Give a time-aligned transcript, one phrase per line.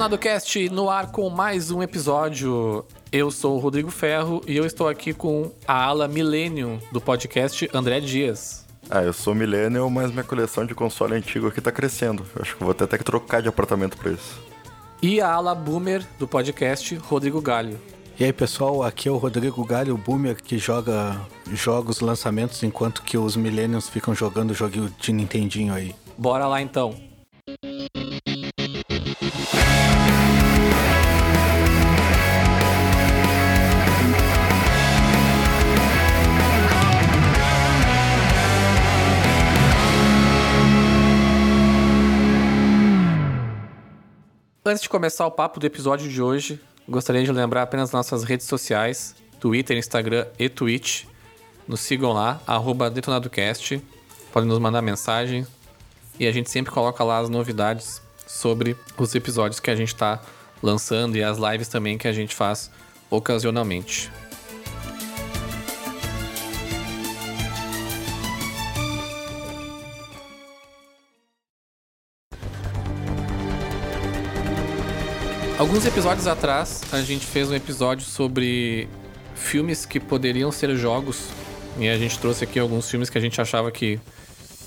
[0.00, 2.86] Detonado Cast no ar com mais um episódio.
[3.12, 7.68] Eu sou o Rodrigo Ferro e eu estou aqui com a ala Millennium do podcast
[7.74, 8.64] André Dias.
[8.88, 12.24] Ah, eu sou millennial, mas minha coleção de console antigo aqui tá crescendo.
[12.34, 14.40] Eu acho que vou até ter que trocar de apartamento pra isso.
[15.02, 17.78] E a ala Boomer do podcast Rodrigo Galho.
[18.18, 21.20] E aí pessoal, aqui é o Rodrigo Galho, o boomer que joga
[21.52, 25.94] jogos lançamentos enquanto que os millennials ficam jogando joguinho de Nintendinho aí.
[26.16, 26.94] Bora lá então.
[44.62, 48.46] Antes de começar o papo do episódio de hoje, gostaria de lembrar apenas nossas redes
[48.46, 51.04] sociais, Twitter, Instagram e Twitch.
[51.66, 52.38] Nos sigam lá,
[52.90, 53.82] DetonadoCast.
[54.30, 55.46] Podem nos mandar mensagem.
[56.18, 60.20] E a gente sempre coloca lá as novidades sobre os episódios que a gente está
[60.62, 62.70] lançando e as lives também que a gente faz
[63.08, 64.12] ocasionalmente.
[75.60, 78.88] Alguns episódios atrás, a gente fez um episódio sobre
[79.34, 81.26] filmes que poderiam ser jogos.
[81.78, 84.00] E a gente trouxe aqui alguns filmes que a gente achava que,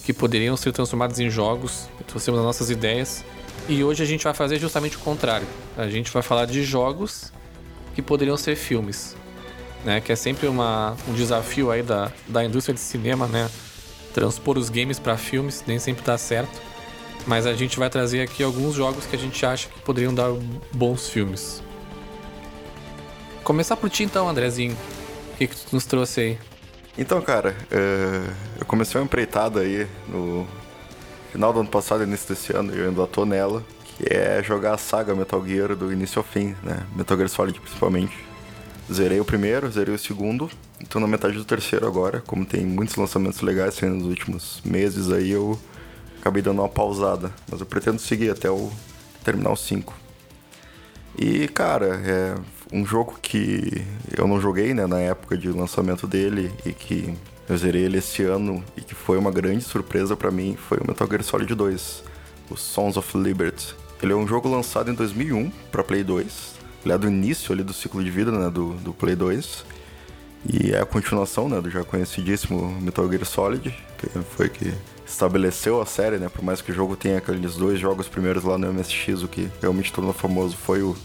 [0.04, 1.90] que poderiam ser transformados em jogos.
[2.06, 3.26] Trouxemos as nossas ideias.
[3.68, 5.48] E hoje a gente vai fazer justamente o contrário.
[5.76, 7.34] A gente vai falar de jogos
[7.96, 9.16] que poderiam ser filmes.
[9.84, 10.00] Né?
[10.00, 13.50] Que é sempre uma, um desafio aí da, da indústria de cinema, né?
[14.14, 16.62] Transpor os games para filmes, nem sempre dá certo.
[17.26, 20.30] Mas a gente vai trazer aqui alguns jogos que a gente acha que poderiam dar
[20.74, 21.64] bons filmes.
[23.44, 24.76] Começar por ti então, Andrezinho.
[25.34, 26.40] O que, que tu nos trouxe aí?
[26.98, 28.22] Então, cara, é,
[28.60, 30.48] eu comecei uma empreitada aí no
[31.32, 34.76] final do ano passado, início desse ano, e eu ainda tô nela, que é jogar
[34.76, 36.86] a saga Metal Gear do início ao fim, né?
[36.96, 38.16] Metal Gear Solid principalmente.
[38.92, 40.50] Zerei o primeiro, zerei o segundo,
[40.90, 45.12] tô na metade do terceiro agora, como tem muitos lançamentos legais saindo nos últimos meses
[45.12, 45.58] aí, eu
[46.24, 48.72] acabei dando uma pausada, mas eu pretendo seguir até o
[49.26, 49.94] terminar o 5.
[51.20, 52.36] E, cara, é
[52.72, 53.86] um jogo que
[54.18, 57.14] eu não joguei, né, na época de lançamento dele e que
[57.50, 60.88] eu zerei ele esse ano e que foi uma grande surpresa para mim, foi o
[60.88, 62.04] Metal Gear Solid 2,
[62.50, 63.76] o Sons of Liberty.
[64.02, 66.56] Ele é um jogo lançado em 2001 para Play 2.
[66.86, 69.66] Ele é do início ali do ciclo de vida, né, do, do Play 2.
[70.54, 74.08] E é a continuação, né, do já conhecidíssimo Metal Gear Solid, que
[74.38, 74.74] foi que
[75.14, 76.28] estabeleceu a série, né?
[76.28, 79.50] Por mais que o jogo tenha aqueles dois jogos primeiros lá no MSX, o que
[79.62, 80.96] realmente tornou famoso foi o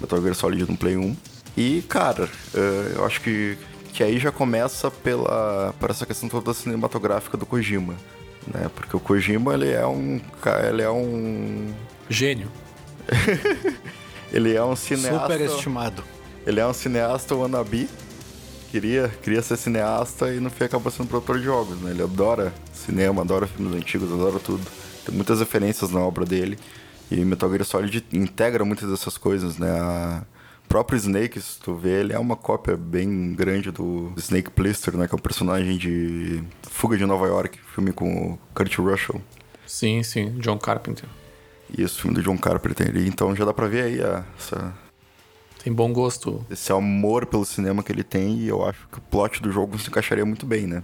[0.00, 1.16] Metal Gear Solid no Play 1.
[1.56, 3.58] E, cara, eh, eu acho que,
[3.92, 7.94] que aí já começa pela, por essa questão toda cinematográfica do Kojima,
[8.46, 8.70] né?
[8.74, 10.20] Porque o Kojima, ele é um...
[10.68, 11.72] Ele é um...
[12.08, 12.50] Gênio.
[14.32, 15.20] ele é um cineasta...
[15.20, 16.04] Super estimado.
[16.46, 17.88] Ele é um cineasta wannabe,
[18.70, 21.90] queria, queria ser cineasta e no fim acabou sendo produtor de jogos, né?
[21.90, 24.64] Ele adora cinema, adora filmes antigos, adora tudo.
[25.04, 26.58] Tem muitas referências na obra dele.
[27.10, 29.70] E Metal Gear Solid integra muitas dessas coisas, né?
[29.70, 30.22] A
[30.68, 35.08] próprio Snake, se tu vê, ele é uma cópia bem grande do Snake Plissken, né?
[35.08, 39.20] Que é um personagem de Fuga de Nova York, filme com o Kurt Russell.
[39.66, 41.08] Sim, sim, John Carpenter.
[41.76, 42.94] Isso, filme do John Carpenter.
[42.96, 44.74] Então já dá pra ver aí a, essa...
[45.68, 46.46] Tem bom gosto.
[46.50, 49.78] Esse amor pelo cinema que ele tem e eu acho que o plot do jogo
[49.78, 50.82] se encaixaria muito bem, né?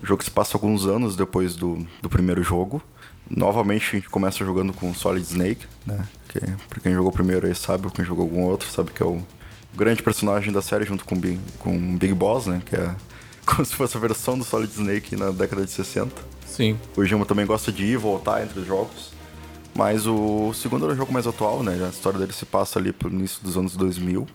[0.00, 2.80] O jogo se passa alguns anos depois do, do primeiro jogo.
[3.28, 6.06] Novamente a gente começa jogando com Solid Snake, né?
[6.28, 6.38] Que,
[6.68, 9.20] pra quem jogou primeiro aí sabe, ou quem jogou algum outro, sabe que é o
[9.74, 12.62] grande personagem da série junto com Big, com Big Boss, né?
[12.64, 12.94] Que é
[13.44, 16.22] como se fosse a versão do Solid Snake na década de 60.
[16.46, 16.78] Sim.
[16.96, 19.12] O Jima também gosta de ir e voltar entre os jogos.
[19.74, 21.84] Mas o segundo era um jogo mais atual, né?
[21.84, 24.26] A história dele se passa ali pro início dos anos 2000,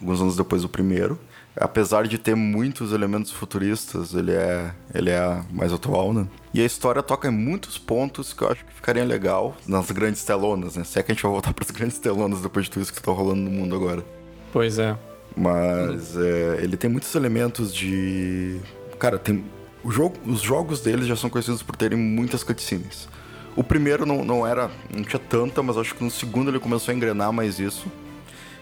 [0.00, 1.18] alguns anos depois do primeiro
[1.60, 6.26] apesar de ter muitos elementos futuristas, ele é, ele é mais atual, né?
[6.54, 10.24] E a história toca em muitos pontos que eu acho que ficariam legal nas grandes
[10.24, 10.84] telonas, né?
[10.84, 12.92] Se é que a gente vai voltar para as grandes telonas depois de tudo isso
[12.92, 14.04] que está rolando no mundo agora.
[14.52, 14.96] Pois é.
[15.36, 18.58] Mas é, ele tem muitos elementos de.
[18.98, 19.44] Cara, tem.
[19.84, 23.08] O jogo, os jogos deles já são conhecidos por terem muitas cutscenes.
[23.58, 24.70] O primeiro não, não era.
[24.88, 27.90] não tinha tanta, mas acho que no segundo ele começou a engrenar mais isso.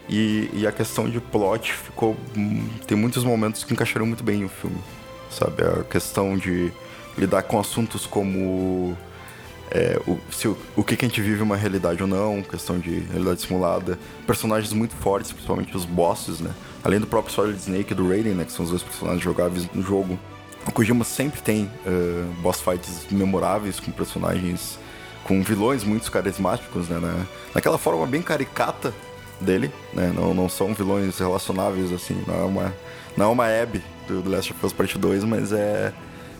[0.09, 2.17] E, e, a questão de plot ficou.
[2.87, 4.79] Tem muitos momentos que encaixaram muito bem no filme.
[5.29, 5.63] Sabe?
[5.65, 6.73] A questão de
[7.19, 8.97] lidar com assuntos como.
[9.71, 13.01] É, o, se, o, que, que a gente vive uma realidade ou não, questão de
[13.01, 13.99] realidade simulada.
[14.27, 16.53] Personagens muito fortes, principalmente os bosses, né?
[16.83, 18.47] Além do próprio Solid Snake e do Raiden, né?
[18.47, 20.19] Que são os dois personagens jogáveis no jogo.
[20.67, 24.79] O Kojima sempre tem uh, boss fights memoráveis com personagens
[25.27, 27.01] com vilões muito carismáticos, né?
[27.01, 28.95] Na, naquela forma bem caricata
[29.41, 30.13] dele, né?
[30.15, 32.75] Não, não são vilões relacionáveis, assim, não é uma,
[33.17, 35.93] não é uma Abby do, do Last of Us Part 2, mas é...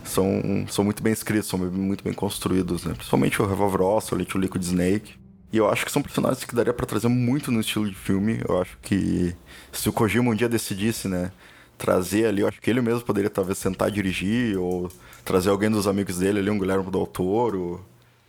[0.05, 2.93] São, são muito bem escritos, são muito bem construídos, né?
[2.93, 5.15] Principalmente o Revolver Ocelot, o Liquid Snake.
[5.51, 8.39] E eu acho que são personagens que daria para trazer muito no estilo de filme.
[8.47, 9.35] Eu acho que
[9.69, 11.29] se o Kojima um dia decidisse, né,
[11.77, 14.89] trazer ali, eu acho que ele mesmo poderia talvez sentar dirigir ou
[15.25, 17.85] trazer alguém dos amigos dele ali, um Guilherme do Toro,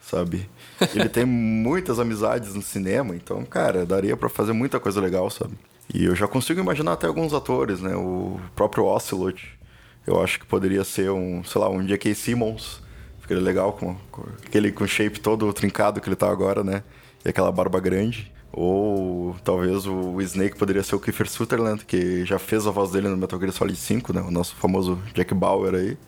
[0.08, 0.48] sabe?
[0.94, 5.54] Ele tem muitas amizades no cinema, então, cara, daria para fazer muita coisa legal, sabe?
[5.92, 7.94] E eu já consigo imaginar até alguns atores, né?
[7.96, 9.58] O próprio Ocelot,
[10.06, 12.14] eu acho que poderia ser um, sei lá, um J.K.
[12.14, 12.82] Simmons.
[13.20, 16.82] Ficaria legal com, com aquele com shape todo trincado que ele tá agora, né?
[17.24, 18.32] E aquela barba grande.
[18.52, 23.08] Ou talvez o Snake poderia ser o Kiefer Sutherland, que já fez a voz dele
[23.08, 24.20] no Metal Gear Solid 5, né?
[24.22, 25.98] O nosso famoso Jack Bauer aí.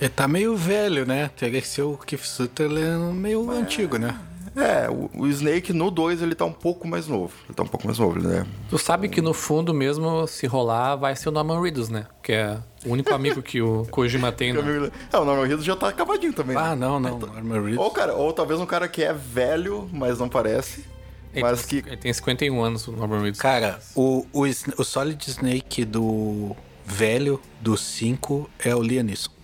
[0.00, 1.30] Ele tá meio velho, né?
[1.36, 3.56] Teria que ser o Kiefer Sutherland meio é...
[3.56, 4.18] antigo, né?
[4.56, 7.32] É, o, o, Snake no 2 ele tá um pouco mais novo.
[7.46, 8.44] Ele tá um pouco mais novo, né?
[8.68, 12.06] Tu sabe que no fundo mesmo, se rolar, vai ser o Norman Reedus, né?
[12.22, 14.52] Que é o único amigo que o Kojima tem.
[14.52, 14.90] Né?
[15.12, 16.56] É, o Norman Reedus já tá acabadinho também.
[16.56, 16.76] Ah, né?
[16.76, 17.18] não, não.
[17.18, 17.78] Norman Reedus.
[17.78, 20.84] Ou, cara, ou talvez um cara que é velho, mas não parece.
[21.32, 21.76] Ele mas que...
[21.86, 23.40] ele tem 51 anos, o Norman Reedus.
[23.40, 29.39] Cara, o, o, o Solid Snake do velho, do 5, é o Lianisson.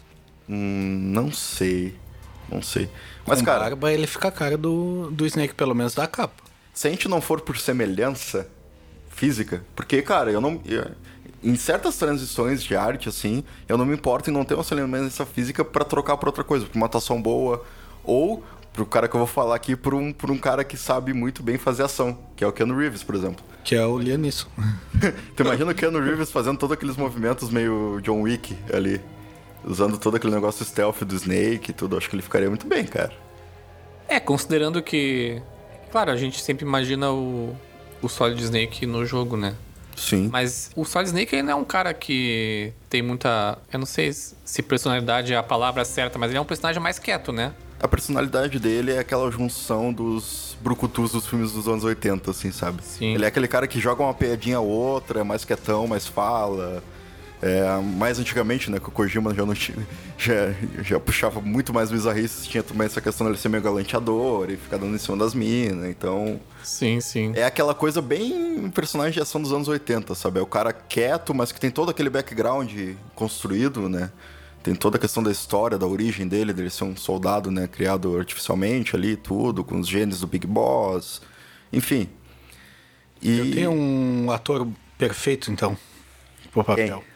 [0.48, 1.94] Hum, não sei.
[2.50, 2.88] Não sei.
[3.26, 3.60] Mas, Com cara.
[3.60, 6.42] barba, ele fica a cara do, do Snake, pelo menos da capa.
[6.72, 8.48] Se a gente não for por semelhança
[9.08, 10.60] física, porque, cara, eu não.
[10.64, 10.90] Eu,
[11.42, 15.24] em certas transições de arte, assim, eu não me importo em não ter uma semelhança
[15.24, 17.64] física para trocar por outra coisa, por uma atuação boa,
[18.04, 21.12] ou pro cara que eu vou falar aqui, por um, por um cara que sabe
[21.12, 23.44] muito bem fazer ação, que é o Keanu Reeves, por exemplo.
[23.64, 24.48] Que é o Lianisson.
[25.34, 29.00] tu imagina o Keanu Reeves fazendo todos aqueles movimentos meio John Wick ali
[29.66, 32.84] usando todo aquele negócio stealth do Snake e tudo, acho que ele ficaria muito bem,
[32.84, 33.12] cara.
[34.08, 35.42] É, considerando que.
[35.90, 37.54] Claro, a gente sempre imagina o,
[38.00, 39.56] o Solid Snake no jogo, né?
[39.96, 40.28] Sim.
[40.30, 43.58] Mas o Solid Snake ele não é um cara que tem muita.
[43.72, 46.98] Eu não sei se personalidade é a palavra certa, mas ele é um personagem mais
[46.98, 47.52] quieto, né?
[47.80, 52.82] A personalidade dele é aquela junção dos brucutus dos filmes dos anos 80, assim, sabe?
[52.82, 53.14] Sim.
[53.14, 56.82] Ele é aquele cara que joga uma piadinha ou outra, é mais quietão, mais fala.
[57.42, 59.76] É, mais antigamente, né, que o Kojima já, não tinha,
[60.16, 64.56] já, já puxava muito mais bizarrices, tinha também essa questão dele ser meio galanteador e
[64.56, 66.40] ficar dando em cima das minas, então...
[66.64, 67.32] Sim, sim.
[67.36, 70.40] É aquela coisa bem personagem de ação dos anos 80, sabe?
[70.40, 72.72] É o cara quieto, mas que tem todo aquele background
[73.14, 74.10] construído, né?
[74.62, 78.18] Tem toda a questão da história, da origem dele, dele ser um soldado, né, criado
[78.18, 81.22] artificialmente ali, tudo, com os genes do Big Boss,
[81.72, 82.08] enfim.
[83.22, 83.38] E...
[83.38, 84.66] Eu tenho um ator
[84.98, 85.78] perfeito, então,
[86.50, 86.98] pro papel.
[86.98, 87.15] Quem?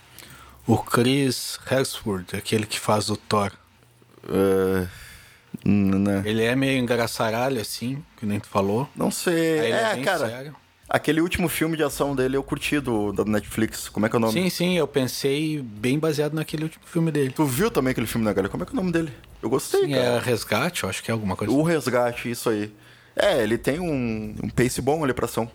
[0.66, 3.52] O Chris Hemsworth, aquele que faz o Thor.
[4.24, 4.86] Uh,
[5.64, 6.22] né?
[6.24, 8.88] Ele é meio engraçaralho, assim, que nem tu falou.
[8.94, 9.58] Não sei.
[9.58, 10.28] é, é cara.
[10.28, 10.56] Sério.
[10.88, 13.88] Aquele último filme de ação dele eu curti do, da Netflix.
[13.88, 14.32] Como é que é o nome?
[14.32, 17.30] Sim, sim, eu pensei bem baseado naquele último filme dele.
[17.30, 18.50] Tu viu também aquele filme, né, galera?
[18.50, 19.12] Como é que é o nome dele?
[19.40, 20.02] Eu gostei, sim, cara.
[20.02, 21.52] é Resgate, eu acho que é alguma coisa.
[21.52, 22.72] O Resgate, isso aí.
[23.14, 25.48] É, ele tem um, um pace bom ali pra ação.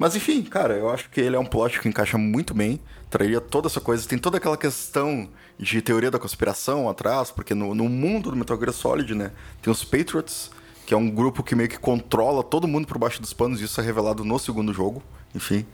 [0.00, 2.80] Mas enfim, cara, eu acho que ele é um plot que encaixa muito bem,
[3.10, 4.08] traria toda essa coisa.
[4.08, 5.28] Tem toda aquela questão
[5.58, 9.30] de teoria da conspiração atrás, porque no, no mundo do Metal Gear Solid, né,
[9.60, 10.50] tem os Patriots,
[10.86, 13.64] que é um grupo que meio que controla todo mundo por baixo dos panos, e
[13.64, 15.02] isso é revelado no segundo jogo,
[15.34, 15.66] enfim.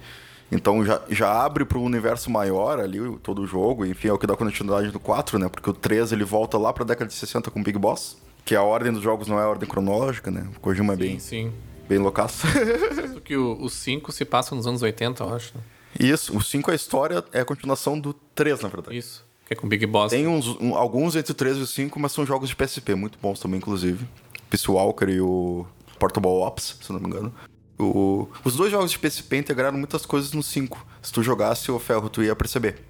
[0.50, 4.18] Então já, já abre para um universo maior ali todo o jogo, enfim, é o
[4.18, 5.48] que dá continuidade do 4, né?
[5.48, 8.16] Porque o 3 ele volta lá para a década de 60 com o Big Boss,
[8.44, 10.48] que a ordem dos jogos não é a ordem cronológica, né?
[10.56, 11.20] O Kojima é bem.
[11.20, 12.46] Sim, sim bem loucaço.
[13.24, 15.54] que o 5 se passa nos anos 80, eu acho.
[15.98, 18.96] Isso, o 5 é a história, é a continuação do 3, na verdade.
[18.96, 20.10] Isso, que é com Big Boss.
[20.10, 22.94] Tem uns, um, alguns entre o 3 e o 5, mas são jogos de PSP,
[22.94, 24.06] muito bons também, inclusive.
[24.50, 25.66] Peace Walker e o
[25.98, 27.34] Portable Ops, se não me engano.
[27.78, 30.86] O, os dois jogos de PSP integraram muitas coisas no 5.
[31.02, 32.82] Se tu jogasse o Ferro, tu ia perceber.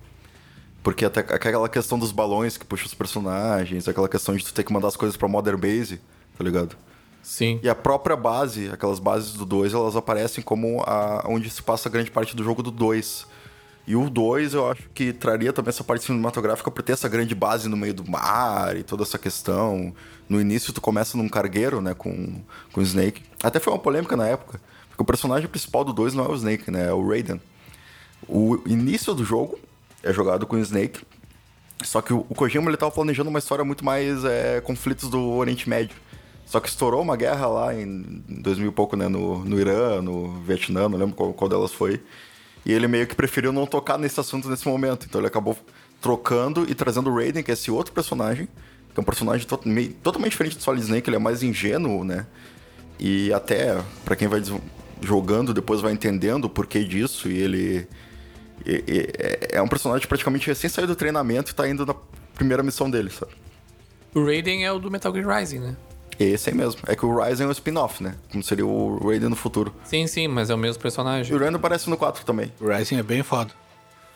[0.83, 4.63] Porque até aquela questão dos balões que puxa os personagens, aquela questão de tu ter
[4.63, 6.01] que mandar as coisas pra Modern Base,
[6.39, 6.77] tá ligado?
[7.27, 7.59] Sim.
[7.61, 11.91] E a própria base, aquelas bases do 2, elas aparecem como a, onde se passa
[11.91, 13.27] grande parte do jogo do 2.
[13.85, 17.35] E o 2 eu acho que traria também essa parte cinematográfica por ter essa grande
[17.35, 19.93] base no meio do mar e toda essa questão.
[20.29, 22.41] No início tu começa num cargueiro, né, com,
[22.73, 23.25] com o Snake.
[23.43, 26.35] Até foi uma polêmica na época, porque o personagem principal do 2 não é o
[26.37, 27.41] Snake, né, é o Raiden.
[28.29, 29.59] O início do jogo
[30.01, 31.01] é jogado com o Snake,
[31.83, 35.69] só que o, Kojima ele tava planejando uma história muito mais é, conflitos do Oriente
[35.69, 36.06] Médio.
[36.47, 39.09] Só que estourou uma guerra lá em 2000 e pouco, né?
[39.09, 42.01] No, no Irã, no Vietnã, não lembro qual, qual delas foi.
[42.65, 45.07] E ele meio que preferiu não tocar nesse assunto nesse momento.
[45.09, 45.57] Então ele acabou
[46.01, 48.47] trocando e trazendo o Raiden, que é esse outro personagem,
[48.95, 52.05] que é um personagem to meio, totalmente diferente do Solid Snake, ele é mais ingênuo,
[52.05, 52.27] né?
[52.99, 54.41] E até, para quem vai
[55.03, 57.89] jogando, depois vai entendendo o porquê disso, e ele...
[58.65, 61.95] E, e, é um personagem praticamente recém saiu do treinamento e tá indo na
[62.35, 63.33] primeira missão dele, sabe?
[64.15, 65.77] O Raiden é o do Metal Gear Rising, né?
[66.19, 66.81] Esse aí mesmo.
[66.87, 68.15] É que o Ryzen é um spin-off, né?
[68.31, 69.75] Como seria o Raiden no futuro.
[69.85, 71.33] Sim, sim, mas é o mesmo personagem.
[71.33, 72.53] E o Raiden aparece no 4 também.
[72.61, 73.51] O Ryzen é bem foda.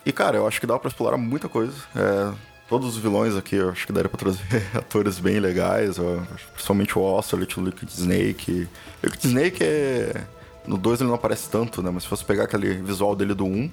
[0.05, 1.73] E, cara, eu acho que dá pra explorar muita coisa.
[1.95, 2.33] É,
[2.67, 4.41] todos os vilões aqui, eu acho que daria pra trazer
[4.73, 5.99] atores bem legais.
[5.99, 6.21] Ó,
[6.53, 8.67] principalmente o Ocelot, o Liquid Snake.
[9.03, 10.23] O Liquid Snake é...
[10.65, 11.89] No 2 ele não aparece tanto, né?
[11.91, 13.71] Mas se fosse pegar aquele visual dele do 1,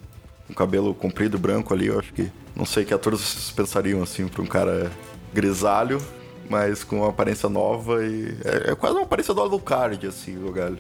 [0.50, 2.30] um cabelo comprido branco ali, eu acho que...
[2.56, 4.90] Não sei que atores vocês pensariam, assim, pra um cara
[5.32, 6.00] grisalho
[6.49, 8.37] mas com uma aparência nova e.
[8.45, 10.78] É, é quase uma aparência do Alucard, assim, o galho.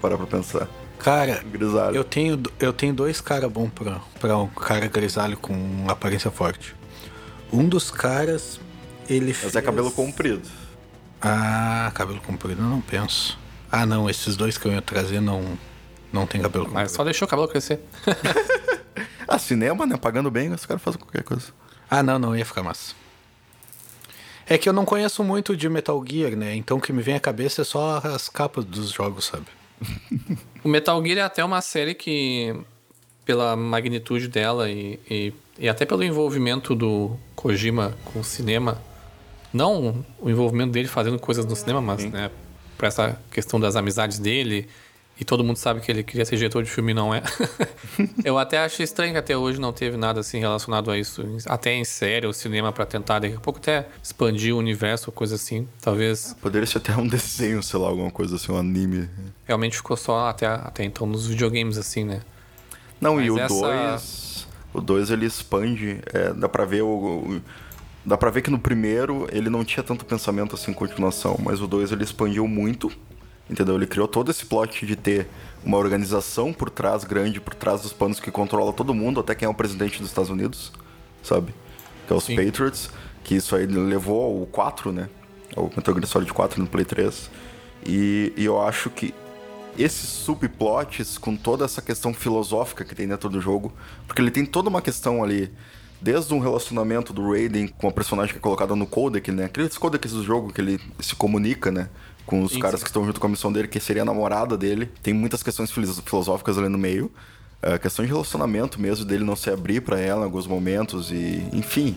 [0.00, 0.68] Parar pra pensar.
[0.98, 1.96] Cara, grisalho.
[1.96, 5.54] Eu tenho, eu tenho dois caras bons pra, pra um cara grisalho com
[5.88, 6.74] aparência forte.
[7.52, 8.58] Um dos caras,
[9.08, 9.56] ele Mas fez...
[9.56, 10.48] é cabelo comprido.
[11.20, 13.38] Ah, cabelo comprido, eu não penso.
[13.70, 15.58] Ah, não, esses dois que eu ia trazer não,
[16.12, 16.82] não tem cabelo comprido.
[16.82, 17.80] Mas só deixou o cabelo crescer.
[19.28, 19.96] ah, cinema, né?
[19.96, 21.46] Pagando bem, os caras fazem qualquer coisa.
[21.88, 22.94] Ah, não, não ia ficar massa.
[24.48, 26.54] É que eu não conheço muito de Metal Gear, né?
[26.54, 29.46] Então o que me vem à cabeça é só as capas dos jogos, sabe?
[30.62, 32.54] o Metal Gear é até uma série que,
[33.24, 38.80] pela magnitude dela e, e, e, até pelo envolvimento do Kojima com o cinema,
[39.52, 42.30] não o envolvimento dele fazendo coisas no cinema, mas né,
[42.78, 44.68] para essa questão das amizades dele
[45.18, 47.22] e todo mundo sabe que ele queria ser diretor de filme e não é.
[48.22, 51.24] eu até acho estranho que até hoje não teve nada assim relacionado a isso.
[51.46, 55.14] Até em série ou cinema para tentar daqui a pouco até expandir o universo ou
[55.14, 55.66] coisa assim.
[55.80, 56.36] Talvez.
[56.40, 59.08] Poderia ser até um desenho, sei lá, alguma coisa assim, um anime.
[59.46, 62.20] Realmente ficou só até, até então nos videogames, assim, né?
[63.00, 63.50] Não, Mas e o 2.
[63.52, 64.46] Essa...
[64.74, 66.00] O 2 ele expande.
[66.12, 67.42] É, dá pra ver o, o.
[68.04, 71.60] Dá pra ver que no primeiro ele não tinha tanto pensamento assim em continuação, mas
[71.60, 72.92] o 2 ele expandiu muito
[73.48, 73.76] Entendeu?
[73.76, 75.28] Ele criou todo esse plot de ter
[75.64, 79.46] uma organização por trás, grande, por trás dos panos que controla todo mundo, até quem
[79.46, 80.72] é o presidente dos Estados Unidos,
[81.22, 81.54] sabe?
[82.06, 82.36] Que é os Sim.
[82.36, 82.90] Patriots,
[83.22, 85.08] que isso aí levou ao 4, né?
[85.56, 87.30] O Metal Gear Solid 4 no Play 3.
[87.84, 89.14] E, e eu acho que
[89.78, 93.72] esses subplots, com toda essa questão filosófica que tem dentro do jogo,
[94.06, 95.52] porque ele tem toda uma questão ali,
[96.00, 99.44] desde um relacionamento do Raiden com a personagem que é colocada no codec, né?
[99.44, 101.88] Aqueles codecs do jogo que ele se comunica, né?
[102.26, 104.90] Com os caras que estão junto com a missão dele, que seria a namorada dele.
[105.02, 107.10] Tem muitas questões filosóficas ali no meio.
[107.62, 111.48] A questão de relacionamento mesmo, dele não se abrir para ela em alguns momentos e,
[111.52, 111.96] enfim.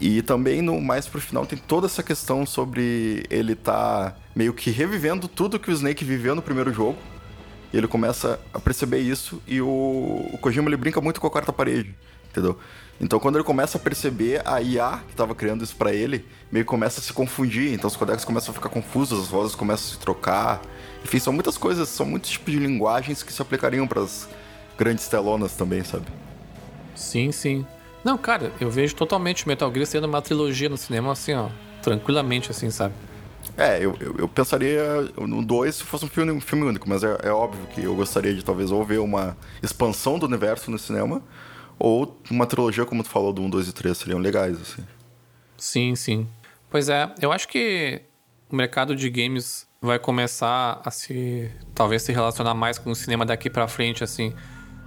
[0.00, 4.70] E também no mais pro final tem toda essa questão sobre ele tá meio que
[4.70, 6.98] revivendo tudo que o Snake viveu no primeiro jogo.
[7.72, 9.68] E ele começa a perceber isso e o,
[10.32, 11.94] o Kojima ele brinca muito com a quarta parede,
[12.28, 12.58] entendeu?
[13.00, 16.66] Então, quando ele começa a perceber, a IA que estava criando isso para ele meio
[16.66, 17.72] que começa a se confundir.
[17.72, 20.60] Então, os codecs começam a ficar confusos, as vozes começam a se trocar.
[21.02, 24.28] Enfim, são muitas coisas, são muitos tipos de linguagens que se aplicariam para as
[24.76, 26.04] grandes telonas também, sabe?
[26.94, 27.64] Sim, sim.
[28.04, 31.48] Não, cara, eu vejo totalmente Metal Gear sendo uma trilogia no cinema, assim, ó,
[31.82, 32.94] tranquilamente, assim, sabe?
[33.56, 34.82] É, eu, eu, eu pensaria
[35.16, 37.94] no 2 se fosse um filme, um filme único, mas é, é óbvio que eu
[37.94, 41.22] gostaria de talvez ou ver uma expansão do universo no cinema
[41.80, 44.84] ou uma trilogia, como tu falou, do 1, 2 e 3 seriam legais, assim.
[45.56, 46.28] Sim, sim.
[46.68, 48.02] Pois é, eu acho que
[48.50, 51.50] o mercado de games vai começar a se.
[51.74, 54.34] talvez se relacionar mais com o cinema daqui para frente, assim.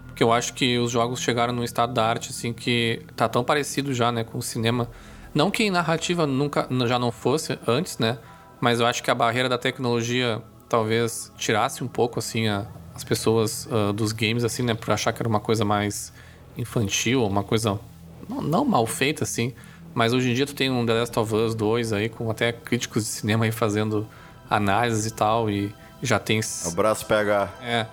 [0.05, 3.43] Porque eu acho que os jogos chegaram num estado da arte, assim, que tá tão
[3.43, 4.87] parecido já, né, com o cinema.
[5.33, 8.19] Não que em narrativa nunca já não fosse antes, né?
[8.61, 13.03] Mas eu acho que a barreira da tecnologia talvez tirasse um pouco, assim, a, as
[13.03, 14.75] pessoas uh, dos games, assim, né?
[14.75, 16.13] Pra achar que era uma coisa mais
[16.57, 17.79] infantil, uma coisa
[18.29, 19.53] não, não, mal feita assim,
[19.93, 22.51] mas hoje em dia tu tem um The Last of Us 2 aí com até
[22.51, 24.07] críticos de cinema aí fazendo
[24.49, 27.49] análises e tal e já tem abraço PH.
[27.61, 27.85] É,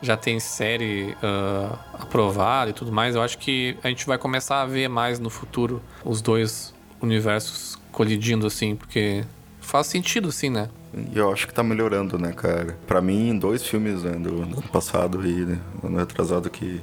[0.00, 3.14] já tem série uh, aprovada e tudo mais.
[3.14, 7.78] Eu acho que a gente vai começar a ver mais no futuro os dois universos
[7.92, 9.24] colidindo assim, porque
[9.60, 10.68] faz sentido assim, né?
[11.12, 12.78] E eu acho que tá melhorando, né, cara?
[12.86, 16.80] Para mim, dois filmes né, do, do ano passado e né, ano atrasado que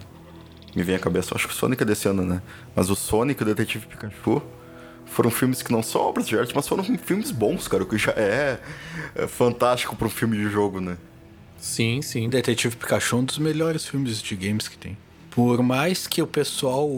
[0.75, 2.41] me vem à cabeça, acho que o Sonic é desse ano, né?
[2.75, 4.41] Mas o Sonic e o Detetive Pikachu
[5.05, 7.97] foram filmes que não são obras de arte, mas foram filmes bons, cara, o que
[7.97, 8.59] já é,
[9.15, 10.97] é fantástico para um filme de jogo, né?
[11.57, 12.27] Sim, sim.
[12.29, 14.97] Detetive Pikachu é um dos melhores filmes de games que tem.
[15.31, 16.89] Por mais que o pessoal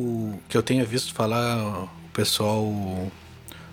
[0.49, 3.11] que eu tenha visto falar, o pessoal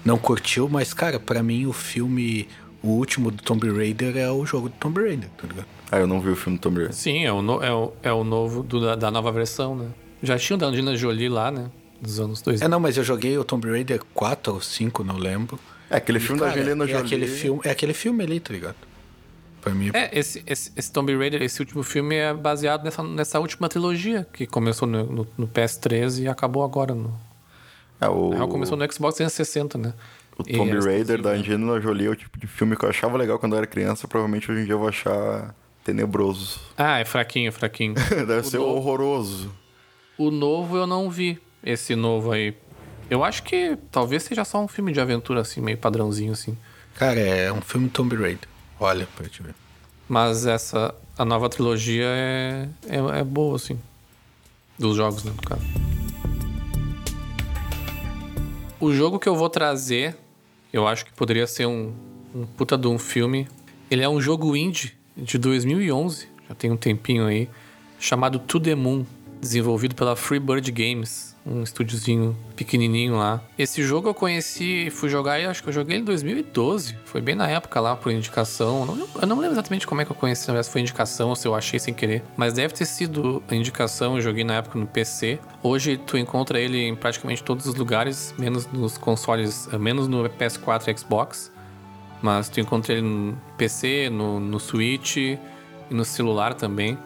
[0.05, 2.49] não curtiu, mas cara, para mim o filme
[2.83, 5.67] o último do Tomb Raider é o jogo do Tomb Raider, tá ligado?
[5.91, 6.95] Ah, eu não vi o filme do Tomb Raider.
[6.95, 9.89] Sim, é o, no, é o, é o novo do, da, da, nova versão, né?
[10.23, 11.71] Já tinha o da Angelina Jolie lá, né?
[12.01, 12.65] Dos anos 2000.
[12.65, 15.59] É, não, mas eu joguei o Tomb Raider 4 ou 5, não lembro.
[15.91, 17.05] É aquele filme Cara, da Angelina é Jolie.
[17.07, 18.77] aquele filme, é aquele filme ali, tá ligado?
[19.61, 23.41] Pra mim, É, esse, esse, esse Tomb Raider, esse último filme é baseado nessa, nessa
[23.41, 27.15] última trilogia, que começou no, no, no PS3 e acabou agora no.
[28.01, 29.95] É, o, Na real, começou no Xbox 360, né?
[30.39, 31.55] o E Tomb é Raider da exclusivo.
[31.55, 34.07] Angelina Jolie é o tipo de filme que eu achava legal quando eu era criança.
[34.09, 36.59] Provavelmente hoje em dia eu vou achar tenebroso.
[36.77, 37.95] Ah, é fraquinho, fraquinho.
[38.11, 39.53] Deve O ser novo- horroroso.
[40.17, 42.55] O novo eu não vi, esse novo aí.
[43.11, 46.57] Eu acho que talvez seja só um filme de aventura, assim, meio padrãozinho, assim.
[46.95, 48.49] Cara, é um filme Tomb Raider.
[48.81, 49.55] Olha pra te ver.
[50.09, 53.79] Mas essa, a nova trilogia é, é, é boa, assim.
[54.79, 55.63] Dos jogos, né, no caso.
[58.81, 60.17] O jogo que eu vou trazer,
[60.73, 61.93] eu acho que poderia ser um,
[62.35, 63.49] um puta de um filme.
[63.91, 67.49] Ele é um jogo indie de 2011, já tem um tempinho aí,
[67.99, 69.05] chamado To The Moon,
[69.41, 73.43] desenvolvido pela Freebird Games, um estúdiozinho pequenininho lá.
[73.59, 77.35] Esse jogo eu conheci, fui jogar acho que eu joguei ele em 2012, foi bem
[77.35, 78.87] na época lá por indicação.
[79.21, 81.55] Eu não, lembro exatamente como é que eu conheci, se foi indicação ou se eu
[81.55, 85.39] achei sem querer, mas deve ter sido indicação, eu joguei na época no PC.
[85.63, 90.29] Hoje tu encontra ele em praticamente todos os lugares, menos nos consoles, eh, menos no
[90.31, 91.53] PS4 e Xbox.
[92.23, 95.39] Mas tu encontra ele no PC, no, no Switch e
[95.91, 96.97] no celular também.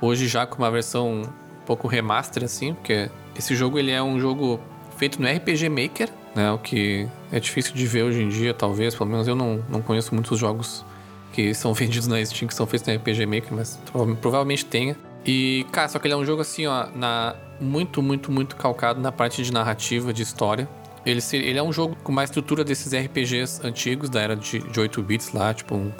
[0.00, 1.28] Hoje já com uma versão um
[1.66, 4.58] pouco remaster assim, porque esse jogo ele é um jogo
[4.96, 6.50] feito no RPG Maker, né?
[6.52, 8.94] O que é difícil de ver hoje em dia, talvez.
[8.94, 10.84] Pelo menos eu não, não conheço muitos jogos
[11.32, 14.96] que são vendidos na Steam que são feitos no RPG Maker, mas prova- provavelmente tenha.
[15.26, 18.98] E, cara, só que ele é um jogo assim, ó, na, muito, muito, muito calcado
[19.00, 20.66] na parte de narrativa, de história.
[21.08, 24.58] Ele, se- ele é um jogo com uma estrutura desses RPGs antigos, da era de,
[24.58, 25.90] de 8 bits lá, tipo um,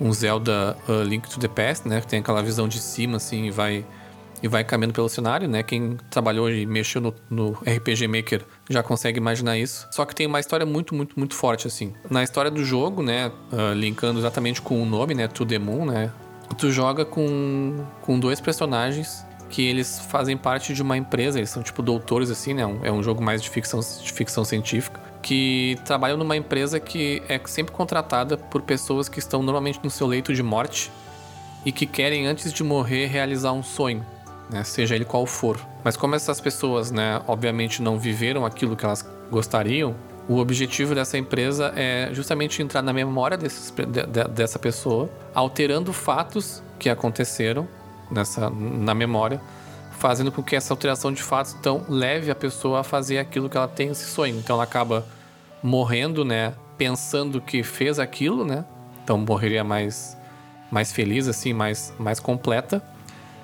[0.00, 2.00] um Zelda uh, Link to the Past, né?
[2.00, 3.84] Que tem aquela visão de cima, assim, e vai,
[4.42, 5.62] e vai caminhando pelo cenário, né?
[5.62, 9.88] Quem trabalhou e mexeu no, no RPG Maker já consegue imaginar isso.
[9.90, 11.92] Só que tem uma história muito, muito, muito forte, assim.
[12.08, 13.32] Na história do jogo, né?
[13.52, 15.26] uh, linkando exatamente com o nome, né?
[15.28, 16.12] To the Moon, né?
[16.58, 21.62] Tu joga com, com dois personagens que eles fazem parte de uma empresa, eles são
[21.62, 22.64] tipo doutores, assim, né?
[22.66, 27.22] Um- É um jogo mais de ficção, de ficção científica, que trabalham numa empresa que
[27.28, 30.90] é sempre contratada por pessoas que estão normalmente no seu leito de morte
[31.66, 34.04] e que querem, antes de morrer, realizar um sonho,
[34.50, 34.64] né?
[34.64, 35.60] Seja ele qual for.
[35.84, 39.94] Mas como essas pessoas, né, obviamente não viveram aquilo que elas gostariam,
[40.28, 45.92] o objetivo dessa empresa é justamente entrar na memória desses, de- de- dessa pessoa, alterando
[45.92, 47.68] fatos que aconteceram
[48.12, 49.40] nessa, na memória,
[49.98, 53.56] fazendo com que essa alteração de fatos então leve a pessoa a fazer aquilo que
[53.56, 54.38] ela tem esse sonho.
[54.38, 55.06] Então ela acaba
[55.62, 58.64] morrendo, né, pensando que fez aquilo, né?
[59.02, 60.16] Então morreria mais
[60.70, 62.82] mais feliz assim, mais mais completa,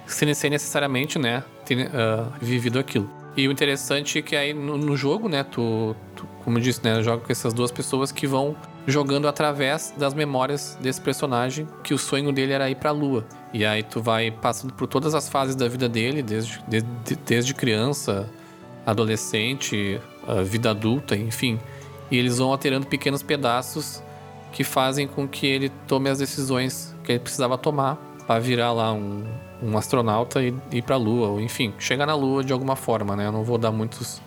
[0.06, 3.08] sem, sem necessariamente, né, ter ah, vivido aquilo.
[3.36, 6.82] E o interessante é que aí no, no jogo, né, tu, tu, como eu disse,
[6.82, 11.94] né, joga com essas duas pessoas que vão jogando através das memórias desse personagem, que
[11.94, 13.24] o sonho dele era ir pra lua.
[13.52, 16.88] E aí tu vai passando por todas as fases da vida dele, desde, desde,
[17.26, 18.28] desde criança,
[18.84, 20.00] adolescente,
[20.44, 21.58] vida adulta, enfim.
[22.10, 24.02] E eles vão alterando pequenos pedaços
[24.52, 28.92] que fazem com que ele tome as decisões que ele precisava tomar para virar lá
[28.92, 29.24] um,
[29.62, 33.16] um astronauta e ir para a Lua, ou enfim, chegar na Lua de alguma forma,
[33.16, 33.26] né?
[33.26, 34.20] Eu não vou dar muitos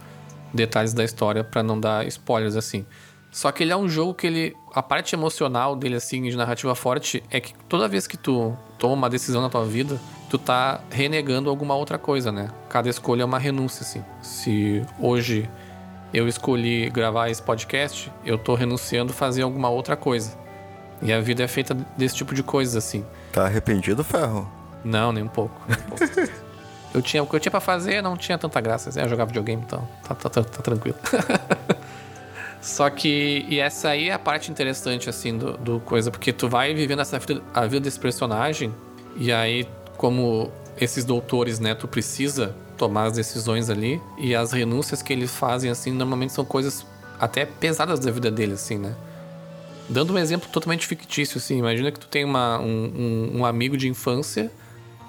[0.53, 2.85] detalhes da história para não dar spoilers assim.
[3.31, 6.75] Só que ele é um jogo que ele a parte emocional dele assim de narrativa
[6.75, 10.81] forte é que toda vez que tu toma uma decisão na tua vida, tu tá
[10.89, 12.49] renegando alguma outra coisa, né?
[12.69, 14.03] Cada escolha é uma renúncia assim.
[14.21, 15.49] Se hoje
[16.13, 20.37] eu escolhi gravar esse podcast, eu tô renunciando a fazer alguma outra coisa.
[21.01, 23.05] E a vida é feita desse tipo de coisas assim.
[23.31, 24.49] Tá arrependido, Ferro?
[24.83, 25.59] Não, nem um pouco.
[25.67, 26.03] nem um pouco.
[26.93, 28.89] eu tinha o que eu tinha pra fazer, não tinha tanta graça.
[28.99, 30.97] Eu jogar videogame, então tá, tá, tá, tá tranquilo.
[32.61, 36.47] Só que, e essa aí é a parte interessante, assim, do, do coisa, porque tu
[36.47, 38.71] vai vivendo essa vida, a vida desse personagem,
[39.17, 45.01] e aí, como esses doutores, né, tu precisa tomar as decisões ali, e as renúncias
[45.01, 46.85] que eles fazem, assim, normalmente são coisas
[47.19, 48.95] até pesadas da vida dele, assim, né?
[49.89, 53.75] Dando um exemplo totalmente fictício, assim, imagina que tu tem uma, um, um, um amigo
[53.75, 54.51] de infância,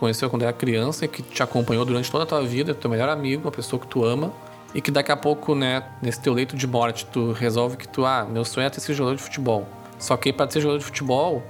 [0.00, 3.42] conheceu quando era criança, que te acompanhou durante toda a tua vida, teu melhor amigo,
[3.42, 4.32] uma pessoa que tu ama,
[4.74, 8.06] e que daqui a pouco, né, nesse teu leito de morte, tu resolve que tu,
[8.06, 9.68] ah, meu sonho é ter jogador de futebol.
[9.98, 11.42] Só que para ser jogador de futebol,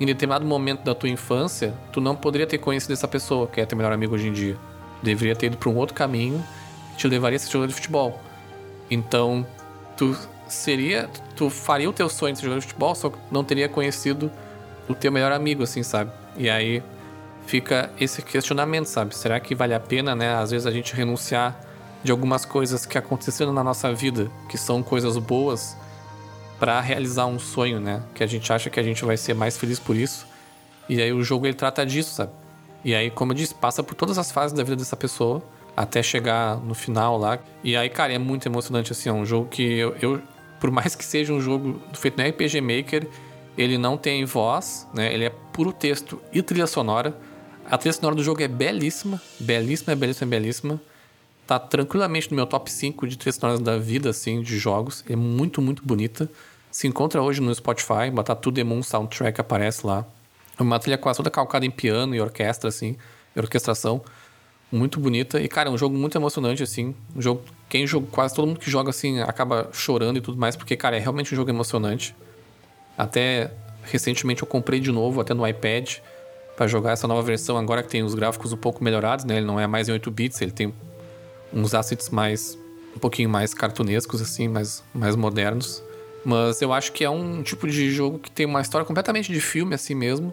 [0.00, 3.66] em determinado momento da tua infância, tu não poderia ter conhecido essa pessoa, que é
[3.66, 4.56] teu melhor amigo hoje em dia.
[5.02, 6.42] Deveria ter ido para um outro caminho
[6.92, 8.20] que te levaria a ser jogador de futebol.
[8.90, 9.46] Então,
[9.96, 10.16] tu
[10.48, 13.68] seria, tu faria o teu sonho de ser jogador de futebol, só que não teria
[13.68, 14.30] conhecido
[14.88, 16.10] o teu melhor amigo, assim, sabe?
[16.36, 16.82] E aí
[17.46, 19.16] fica esse questionamento, sabe?
[19.16, 21.71] Será que vale a pena, né, às vezes a gente renunciar
[22.02, 25.76] de algumas coisas que aconteceram na nossa vida, que são coisas boas,
[26.58, 28.02] para realizar um sonho, né?
[28.14, 30.26] Que a gente acha que a gente vai ser mais feliz por isso.
[30.88, 32.32] E aí o jogo ele trata disso, sabe?
[32.84, 35.42] E aí, como eu disse, passa por todas as fases da vida dessa pessoa
[35.76, 37.38] até chegar no final lá.
[37.64, 40.22] E aí, cara, é muito emocionante assim, é um jogo que eu, eu
[40.60, 43.08] por mais que seja um jogo feito no RPG Maker,
[43.58, 45.12] ele não tem voz, né?
[45.12, 47.16] Ele é puro texto e trilha sonora.
[47.68, 50.80] A trilha sonora do jogo é belíssima, belíssima, belíssima, belíssima.
[51.52, 55.04] Tá tranquilamente no meu top 5 de trilhas sonoras da vida, assim, de jogos.
[55.06, 56.26] É muito, muito bonita.
[56.70, 60.06] Se encontra hoje no Spotify, botar tudo Demon Soundtrack aparece lá.
[60.58, 62.96] É uma trilha quase toda calcada em piano e orquestra, assim,
[63.36, 64.00] e orquestração.
[64.72, 65.42] Muito bonita.
[65.42, 66.94] E, cara, é um jogo muito emocionante, assim.
[67.14, 67.42] Um jogo.
[67.68, 70.96] Quem joga, quase todo mundo que joga, assim, acaba chorando e tudo mais, porque, cara,
[70.96, 72.16] é realmente um jogo emocionante.
[72.96, 75.96] Até recentemente eu comprei de novo, até no iPad,
[76.56, 79.36] para jogar essa nova versão, agora que tem os gráficos um pouco melhorados, né?
[79.36, 80.72] Ele não é mais em 8 bits, ele tem
[81.52, 82.58] uns assets mais.
[82.94, 85.82] um pouquinho mais cartunescos, assim, mais, mais modernos.
[86.24, 89.40] Mas eu acho que é um tipo de jogo que tem uma história completamente de
[89.40, 90.32] filme, assim mesmo.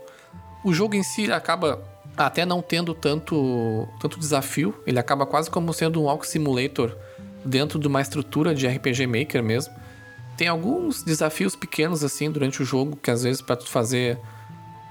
[0.63, 1.82] O jogo em si acaba
[2.15, 6.95] até não tendo tanto, tanto desafio, ele acaba quase como sendo um Walk Simulator
[7.45, 9.73] dentro de uma estrutura de RPG Maker mesmo
[10.39, 14.17] tem alguns desafios pequenos assim durante o jogo que às vezes para tu fazer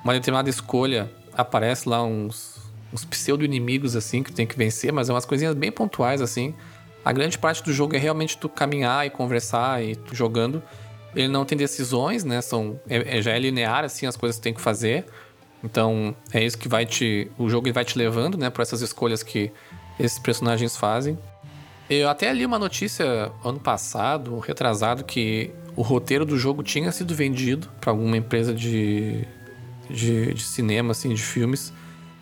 [0.04, 2.57] uma determinada escolha aparece lá uns,
[2.92, 6.20] uns pseudo inimigos assim que tu tem que vencer, mas é umas coisinhas bem pontuais
[6.20, 6.54] assim.
[7.04, 10.62] A grande parte do jogo é realmente tu caminhar e conversar e tu jogando.
[11.14, 12.40] Ele não tem decisões, né?
[12.40, 15.06] São é, é já é linear assim as coisas que tu tem que fazer.
[15.62, 19.22] Então é isso que vai te o jogo vai te levando, né, para essas escolhas
[19.22, 19.50] que
[19.98, 21.18] esses personagens fazem.
[21.90, 27.14] Eu até li uma notícia ano passado, retrasado, que o roteiro do jogo tinha sido
[27.14, 29.24] vendido para alguma empresa de,
[29.88, 31.72] de, de, cinema, assim, de filmes.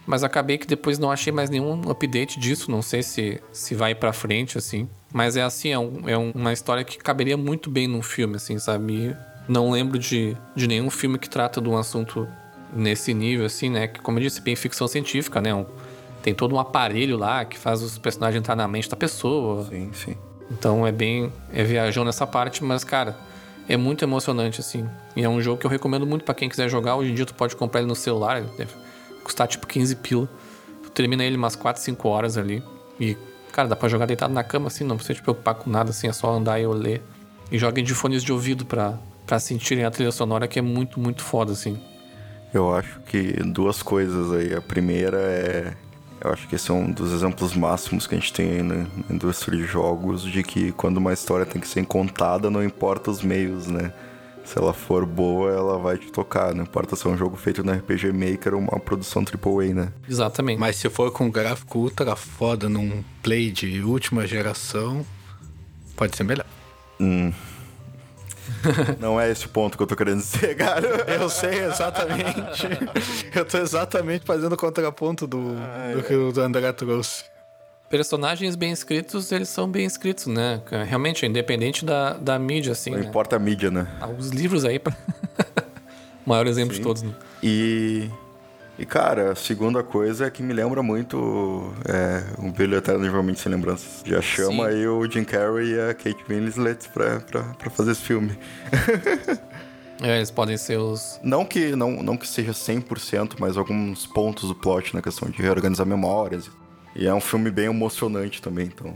[0.07, 2.71] Mas acabei que depois não achei mais nenhum update disso.
[2.71, 4.88] Não sei se, se vai para frente, assim.
[5.12, 8.59] Mas é assim, é, um, é uma história que caberia muito bem num filme, assim,
[8.59, 9.16] sabe?
[9.49, 12.29] não lembro de, de nenhum filme que trata de um assunto
[12.73, 13.87] nesse nível, assim, né?
[13.87, 15.55] Que, como eu disse, bem ficção científica, né?
[15.55, 15.64] Um,
[16.23, 19.64] tem todo um aparelho lá que faz os personagens entrar na mente da pessoa.
[19.64, 20.16] Sim, sim.
[20.51, 21.33] Então é bem.
[21.53, 23.16] É viajão nessa parte, mas, cara,
[23.69, 24.88] é muito emocionante, assim.
[25.14, 26.97] E é um jogo que eu recomendo muito para quem quiser jogar.
[26.97, 28.73] Hoje em dia tu pode comprar ele no celular, ele deve
[29.27, 30.29] custar tipo 15 pila.
[30.83, 32.62] Tu termina ele umas 4, 5 horas ali.
[32.99, 33.17] E,
[33.53, 36.09] cara, dá pra jogar deitado na cama, assim, não precisa te preocupar com nada, assim,
[36.09, 37.03] é só andar e ler.
[37.51, 41.01] E joguem de fones de ouvido pra, pra sentirem a trilha sonora, que é muito,
[41.01, 41.79] muito foda, assim.
[42.55, 44.55] Eu acho que duas coisas aí.
[44.55, 45.75] A primeira é
[46.21, 49.57] eu acho que esse é um dos exemplos máximos que a gente tem na indústria
[49.57, 53.67] de jogos, de que quando uma história tem que ser contada, não importa os meios,
[53.67, 53.93] né?
[54.47, 56.55] Se ela for boa, ela vai te tocar.
[56.55, 59.93] Não importa se é um jogo feito no RPG Maker ou uma produção AAA, né?
[60.09, 60.59] Exatamente.
[60.59, 65.05] Mas se for com gráfico ultra foda num play de última geração,
[65.97, 66.47] pode ser melhor.
[67.01, 67.33] Hum,
[69.01, 70.87] Não é esse o ponto que eu tô querendo dizer, cara.
[71.07, 72.67] Eu sei exatamente.
[73.35, 75.55] eu tô exatamente fazendo o contraponto do,
[75.95, 77.25] do que o André trouxe.
[77.88, 80.61] Personagens bem escritos, eles são bem escritos, né?
[80.88, 82.90] Realmente, é independente da, da mídia, assim.
[82.90, 83.07] Não né?
[83.07, 83.87] importa a mídia, né?
[84.01, 84.96] Ah, os livros aí, pra...
[86.27, 86.81] maior exemplo Sim.
[86.81, 87.14] de todos, né?
[87.42, 88.11] E
[88.79, 93.40] e, cara, a segunda coisa é que me lembra muito é, um brilho eterno normalmente
[93.40, 94.03] sem lembranças.
[94.05, 94.77] Já chama Sim.
[94.77, 98.38] aí o Jim Carrey e a Kate Winslet pra, pra, pra fazer esse filme.
[100.03, 101.18] é, eles podem ser os...
[101.22, 105.40] Não que, não, não que seja 100%, mas alguns pontos do plot na questão de
[105.40, 106.51] reorganizar memórias.
[106.99, 108.95] E é um filme bem emocionante também, então...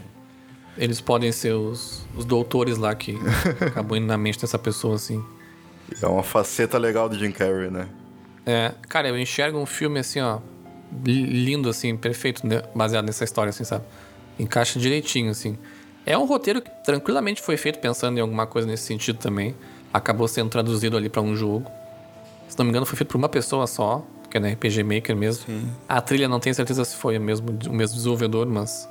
[0.79, 3.19] Eles podem ser os, os doutores lá que
[3.67, 5.23] acabam indo na mente dessa pessoa, assim.
[6.01, 7.89] É uma faceta legal do Jim Carrey, né?
[8.47, 10.39] É, cara, eu enxergo um filme assim, ó,
[11.05, 12.63] lindo, assim, perfeito, né?
[12.75, 13.85] baseado nessa história, assim, sabe?
[14.39, 15.59] Encaixa direitinho, assim.
[16.07, 19.55] É um roteiro que tranquilamente foi feito pensando em alguma coisa nesse sentido também.
[19.93, 21.71] Acabou sendo traduzido ali para um jogo.
[22.49, 25.17] Se não me engano, foi feito por uma pessoa só, que é na RPG Maker
[25.17, 25.45] mesmo.
[25.47, 25.71] Sim.
[25.89, 28.89] A trilha não tenho certeza se foi o mesmo, o mesmo desenvolvedor, mas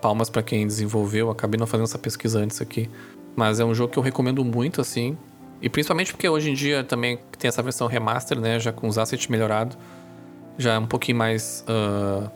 [0.00, 1.30] palmas para quem desenvolveu.
[1.30, 2.88] Acabei não fazendo essa pesquisa antes aqui.
[3.36, 5.16] Mas é um jogo que eu recomendo muito, assim.
[5.60, 8.58] E principalmente porque hoje em dia também tem essa versão remaster, né?
[8.58, 9.76] Já com os assets melhorados.
[10.58, 12.30] Já é um pouquinho mais uh,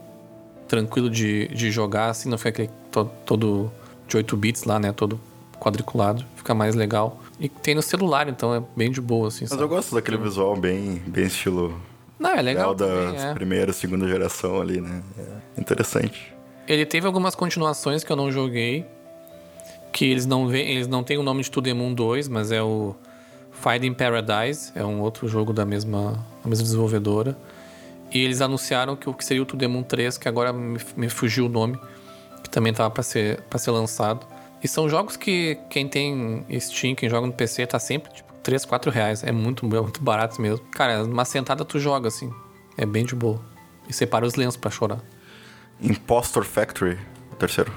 [0.67, 3.71] tranquilo de, de jogar, assim, não fica aquele todo, todo
[4.07, 4.91] de 8 bits lá, né?
[4.91, 5.19] Todo
[5.59, 6.23] quadriculado.
[6.35, 7.19] Fica mais legal.
[7.39, 9.41] E tem no celular, então é bem de boa, assim.
[9.41, 9.63] Mas sabe?
[9.63, 11.79] eu gosto daquele visual bem, bem estilo.
[12.21, 12.75] Não, é legal.
[12.75, 13.33] da é.
[13.33, 15.01] primeira, segunda geração ali, né?
[15.57, 16.33] É interessante.
[16.67, 18.85] Ele teve algumas continuações que eu não joguei.
[19.91, 22.95] Que eles não, vê, eles não têm o nome de Tudemon 2, mas é o
[23.51, 27.35] Finding Paradise é um outro jogo da mesma, da mesma desenvolvedora.
[28.13, 31.09] E eles anunciaram que o que seria o To Demon 3, que agora me, me
[31.09, 31.79] fugiu o nome,
[32.43, 34.25] que também estava para ser, pra ser lançado.
[34.63, 38.65] E são jogos que quem tem Steam, quem joga no PC, tá sempre tipo 3,
[38.65, 39.23] 4 reais.
[39.23, 40.65] É muito, é muito barato mesmo.
[40.71, 42.33] Cara, uma sentada tu joga assim.
[42.77, 43.39] É bem de boa.
[43.87, 44.99] E separa os lenços pra chorar.
[45.81, 46.97] Impostor Factory,
[47.31, 47.71] o terceiro.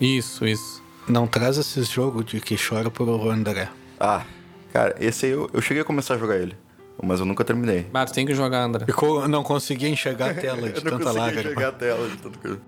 [0.00, 0.82] Isso, isso.
[1.08, 3.68] Não traz esses jogos de que chora pro André.
[4.00, 4.24] Ah,
[4.72, 6.56] cara, esse aí eu, eu cheguei a começar a jogar ele.
[7.02, 7.86] Mas eu nunca terminei.
[7.92, 8.86] Mas tu tem que jogar, André.
[8.86, 11.40] Ficou, não conseguia enxergar a tela de eu não tanta consegui lágrima.
[11.40, 12.58] enxergar a tela de tanto que...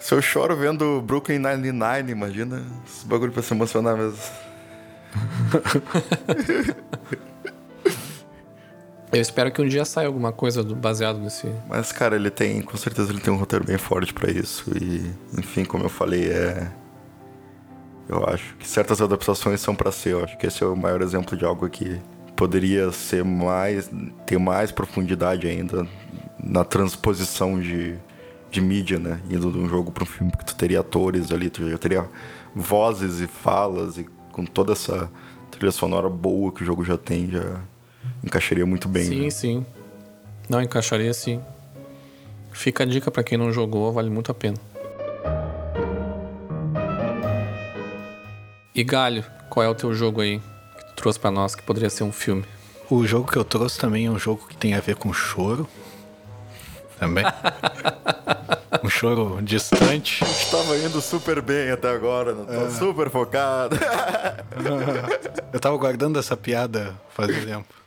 [0.00, 4.18] Se eu choro vendo Brooklyn Nine-Nine, imagina esse bagulho pra se emocionar mesmo.
[9.12, 11.48] Eu espero que um dia saia alguma coisa do- baseado nesse.
[11.68, 14.70] Mas, cara, ele tem, com certeza ele tem um roteiro bem forte pra isso.
[14.80, 16.70] E, enfim, como eu falei, é.
[18.08, 20.10] Eu acho que certas adaptações são pra ser.
[20.12, 22.00] Eu acho que esse é o maior exemplo de algo que
[22.36, 23.90] poderia ser mais.
[24.26, 25.86] ter mais profundidade ainda
[26.42, 27.96] na transposição de,
[28.48, 29.20] de mídia, né?
[29.28, 32.08] Indo de um jogo pra um filme que tu teria atores ali, tu já teria
[32.54, 34.06] vozes e falas e
[34.40, 35.10] com toda essa
[35.50, 37.60] trilha sonora boa que o jogo já tem, já
[38.24, 39.04] encaixaria muito bem.
[39.04, 39.30] Sim, né?
[39.30, 39.66] sim.
[40.48, 41.42] Não, encaixaria sim.
[42.52, 44.56] Fica a dica pra quem não jogou, vale muito a pena.
[48.74, 51.90] E Galho, qual é o teu jogo aí que tu trouxe pra nós que poderia
[51.90, 52.44] ser um filme?
[52.88, 55.68] O jogo que eu trouxe também é um jogo que tem a ver com choro.
[56.98, 57.24] Também.
[58.84, 60.20] um choro distante.
[60.50, 63.76] Tava indo super bem até agora, não tô super focado.
[65.52, 67.80] Eu tava guardando essa piada faz tempo.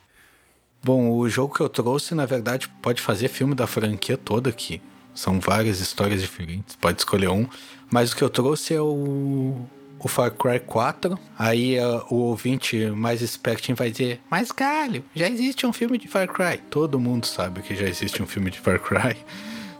[0.83, 4.81] Bom, o jogo que eu trouxe, na verdade, pode fazer filme da franquia toda aqui.
[5.15, 7.47] São várias histórias diferentes, pode escolher um.
[7.89, 9.65] Mas o que eu trouxe é o,
[9.97, 11.17] o Far Cry 4.
[11.39, 16.09] Aí eh, o ouvinte mais espertinho vai dizer: Mas, Galho, já existe um filme de
[16.09, 16.57] Far Cry.
[16.69, 19.15] Todo mundo sabe que já existe um filme de Far Cry.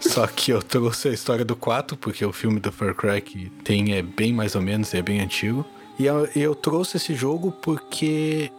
[0.10, 3.50] Só que eu trouxe a história do 4, porque o filme do Far Cry que
[3.64, 5.66] tem é bem mais ou menos, é bem antigo.
[5.98, 8.52] E eu, eu trouxe esse jogo porque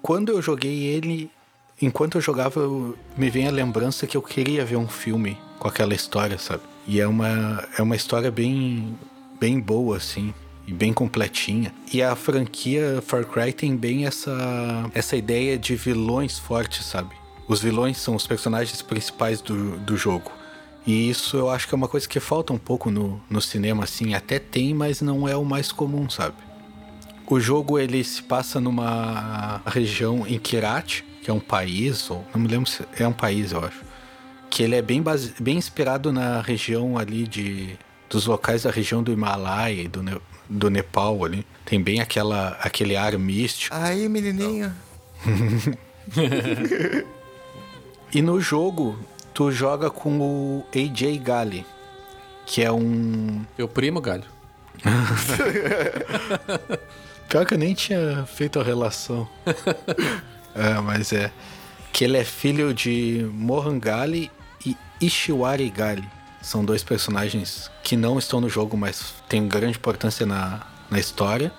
[0.00, 1.30] quando eu joguei ele,
[1.80, 5.68] enquanto eu jogava, eu- me vem a lembrança que eu queria ver um filme com
[5.68, 6.62] aquela história, sabe?
[6.86, 8.96] E é uma, é uma história bem,
[9.40, 10.32] bem boa, assim,
[10.66, 11.72] e bem completinha.
[11.92, 17.14] E a franquia Far Cry tem bem essa, essa ideia de vilões fortes, sabe?
[17.48, 20.30] Os vilões são os personagens principais do, do jogo.
[20.86, 23.84] E isso eu acho que é uma coisa que falta um pouco no, no cinema,
[23.84, 24.14] assim.
[24.14, 26.34] Até tem, mas não é o mais comum, sabe?
[27.26, 32.40] O jogo ele se passa numa região em Kirat, que é um país, ou não
[32.42, 33.80] me lembro se é um país, eu acho.
[34.50, 37.78] Que ele é bem, base, bem inspirado na região ali de
[38.10, 41.46] dos locais da região do Himalaia e do, Ne- do Nepal ali.
[41.64, 43.74] Tem bem aquela, aquele ar místico.
[43.74, 44.70] Aí, menininho.
[48.14, 48.98] E no jogo,
[49.32, 51.66] tu joga com o AJ Gali,
[52.46, 53.44] que é um.
[53.56, 54.24] Teu primo, Galho.
[57.28, 59.28] Pior que eu nem tinha feito a relação.
[60.54, 61.32] é, mas é.
[61.92, 64.30] Que ele é filho de Mohan Gali
[64.66, 66.08] e Ishiwari Gali.
[66.40, 71.52] São dois personagens que não estão no jogo, mas têm grande importância na, na história.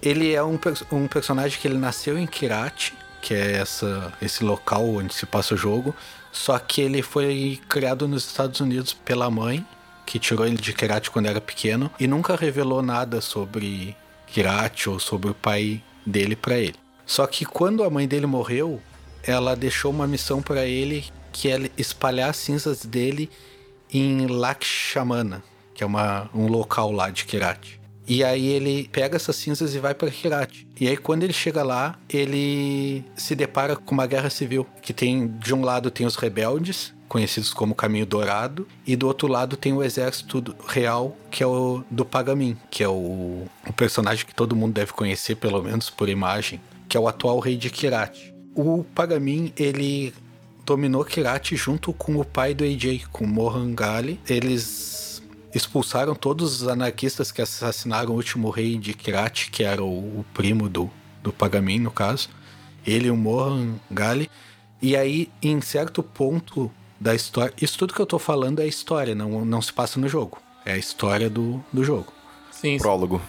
[0.00, 0.58] Ele é um,
[0.92, 5.54] um personagem que ele nasceu em Kirat, que é essa, esse local onde se passa
[5.54, 5.94] o jogo.
[6.32, 9.66] Só que ele foi criado nos Estados Unidos pela mãe,
[10.06, 14.98] que tirou ele de Kirat quando era pequeno, e nunca revelou nada sobre Kirat ou
[14.98, 16.76] sobre o pai dele pra ele.
[17.04, 18.80] Só que quando a mãe dele morreu,
[19.22, 23.30] ela deixou uma missão pra ele que é espalhar as cinzas dele
[23.92, 25.42] em Lakshmana,
[25.74, 27.79] que é uma, um local lá de Kirat.
[28.10, 30.66] E aí ele pega essas cinzas e vai para Kirat.
[30.80, 35.28] E aí quando ele chega lá, ele se depara com uma guerra civil, que tem
[35.28, 39.72] de um lado tem os rebeldes, conhecidos como Caminho Dourado, e do outro lado tem
[39.72, 44.56] o exército real, que é o do Pagamin, que é o, o personagem que todo
[44.56, 48.34] mundo deve conhecer pelo menos por imagem, que é o atual rei de Kirat.
[48.56, 50.12] O Pagamin, ele
[50.66, 54.18] dominou Kirat junto com o pai do AJ, com Mohan Gali.
[54.28, 55.09] Eles
[55.54, 60.24] expulsaram todos os anarquistas que assassinaram o último rei de Kirat, que era o, o
[60.32, 60.90] primo do,
[61.22, 62.28] do Pagamin, no caso.
[62.86, 64.30] Ele e o Mohan Gali.
[64.80, 67.52] E aí, em certo ponto da história...
[67.60, 70.38] Isso tudo que eu tô falando é história, não, não se passa no jogo.
[70.64, 72.12] É a história do, do jogo.
[72.50, 72.78] Sim, sim.
[72.78, 73.20] Prólogo.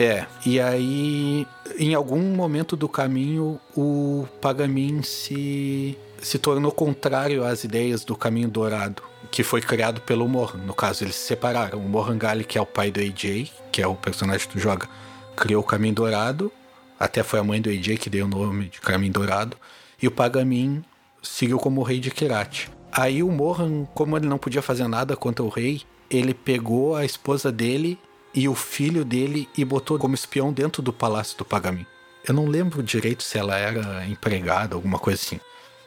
[0.00, 7.64] É, e aí, em algum momento do caminho, o Pagamin se, se tornou contrário às
[7.64, 10.58] ideias do Caminho Dourado, que foi criado pelo Mohan.
[10.58, 11.78] No caso, eles se separaram.
[11.78, 14.58] O Mohan Gali, que é o pai do AJ, que é o personagem que tu
[14.58, 14.88] joga,
[15.36, 16.52] criou o Caminho Dourado.
[16.98, 19.56] Até foi a mãe do AJ que deu o nome de Caminho Dourado.
[20.00, 20.84] E o Pagamin
[21.22, 22.68] seguiu como rei de Kirat.
[22.90, 27.04] Aí o Mohan, como ele não podia fazer nada contra o rei, ele pegou a
[27.04, 27.98] esposa dele
[28.34, 31.86] e o filho dele e botou como espião dentro do palácio do Pagamin.
[32.26, 35.40] Eu não lembro direito se ela era empregada, alguma coisa assim.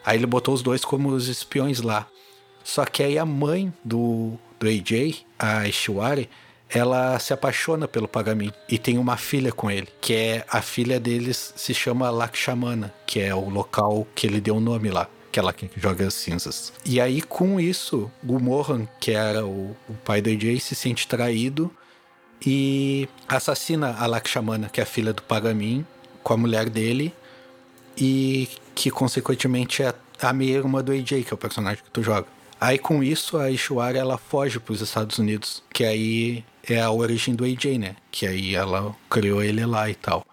[0.05, 2.07] Aí ele botou os dois como os espiões lá.
[2.63, 6.29] Só que aí a mãe do, do AJ, a Ishiwari,
[6.69, 10.99] ela se apaixona pelo Pagamin e tem uma filha com ele, que é a filha
[10.99, 15.39] deles se chama Lakshamana, que é o local que ele deu o nome lá, que
[15.39, 16.71] é lá que joga as cinzas.
[16.85, 21.07] E aí com isso, o Mohan, que era o, o pai do AJ, se sente
[21.07, 21.69] traído
[22.45, 25.85] e assassina a Lakshamana, que é a filha do Pagamin,
[26.23, 27.13] com a mulher dele
[27.97, 32.27] e que consequentemente é a meia-irmã do AJ, que é o personagem que tu joga.
[32.61, 36.91] Aí com isso a Ishwara ela foge para os Estados Unidos, que aí é a
[36.91, 37.95] origem do AJ, né?
[38.11, 40.23] Que aí ela criou ele lá e tal.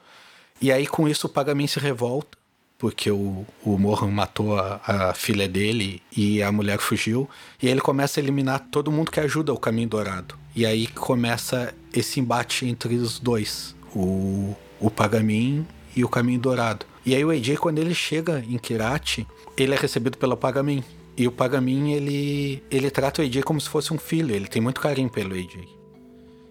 [0.61, 2.37] E aí com isso o Pagamin se revolta,
[2.77, 7.27] porque o, o Mohan matou a, a, filha dele e a mulher fugiu.
[7.63, 10.35] E aí ele começa a eliminar todo mundo que ajuda o Caminho Dourado.
[10.55, 16.85] E aí começa esse embate entre os dois, o, o Pagamin e o Caminho Dourado.
[17.07, 20.85] E aí o AJ, quando ele chega em Kirati, ele é recebido pelo Pagamin.
[21.19, 24.63] E o Pagamin, ele, ele trata o AJ como se fosse um filho, ele tem
[24.63, 25.67] muito carinho pelo AJ.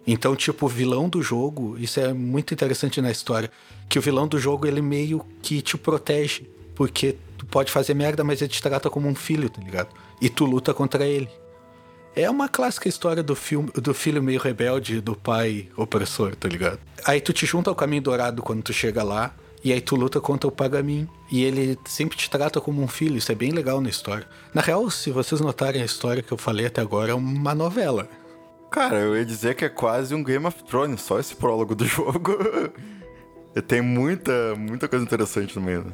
[0.06, 3.50] Então, tipo, o vilão do jogo, isso é muito interessante na história,
[3.88, 6.42] que o vilão do jogo, ele meio que te protege,
[6.74, 9.88] porque tu pode fazer merda, mas ele te trata como um filho, tá ligado?
[10.20, 11.30] E tu luta contra ele.
[12.14, 16.78] É uma clássica história do filme do filho meio rebelde do pai opressor, tá ligado?
[17.06, 20.20] Aí tu te junta ao caminho dourado quando tu chega lá, e aí tu luta
[20.20, 21.08] contra o Pagamin.
[21.30, 23.16] E ele sempre te trata como um filho.
[23.16, 24.26] Isso é bem legal na história.
[24.54, 28.08] Na real, se vocês notarem a história que eu falei até agora, é uma novela.
[28.70, 31.84] Cara, eu ia dizer que é quase um Game of Thrones, só esse prólogo do
[31.86, 32.36] jogo.
[33.66, 35.84] Tem muita, muita coisa interessante no meio.
[35.84, 35.92] Né?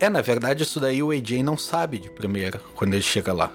[0.00, 3.52] É, na verdade, isso daí o AJ não sabe de primeira, quando ele chega lá.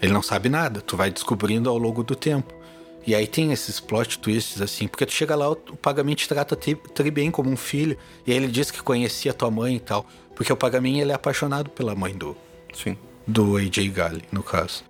[0.00, 2.54] Ele não sabe nada, tu vai descobrindo ao longo do tempo.
[3.06, 6.54] E aí tem esses plot twists, assim, porque tu chega lá, o pagamento te trata
[6.54, 10.06] tri bem como um filho, e aí ele diz que conhecia tua mãe e tal.
[10.34, 12.36] Porque o pagamento ele é apaixonado pela mãe do.
[12.72, 12.96] Sim.
[13.26, 14.84] Do AJ Gali, no caso.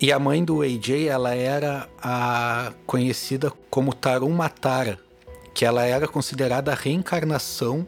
[0.00, 4.98] E a mãe do AJ, ela era a conhecida como Tarun Matara,
[5.52, 7.86] que ela era considerada a reencarnação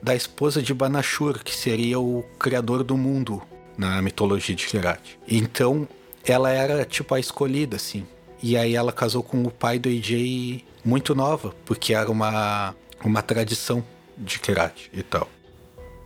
[0.00, 3.42] da esposa de Banashur, que seria o criador do mundo
[3.76, 5.18] na mitologia de Kirat.
[5.26, 5.88] Então,
[6.24, 8.06] ela era tipo a escolhida, assim.
[8.42, 12.74] E aí ela casou com o pai do AJ muito nova, porque era uma,
[13.04, 13.84] uma tradição
[14.18, 15.28] de Kirat e tal.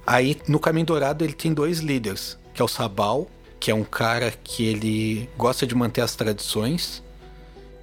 [0.06, 3.84] Aí no Caminho Dourado ele tem dois líderes, que é o Sabal, que é um
[3.84, 7.02] cara que ele gosta de manter as tradições.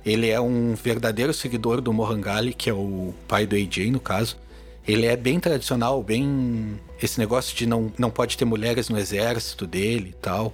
[0.05, 4.37] Ele é um verdadeiro seguidor do Mohangali, que é o pai do AJ no caso.
[4.87, 9.65] Ele é bem tradicional, bem esse negócio de não, não pode ter mulheres no exército
[9.65, 10.53] dele e tal.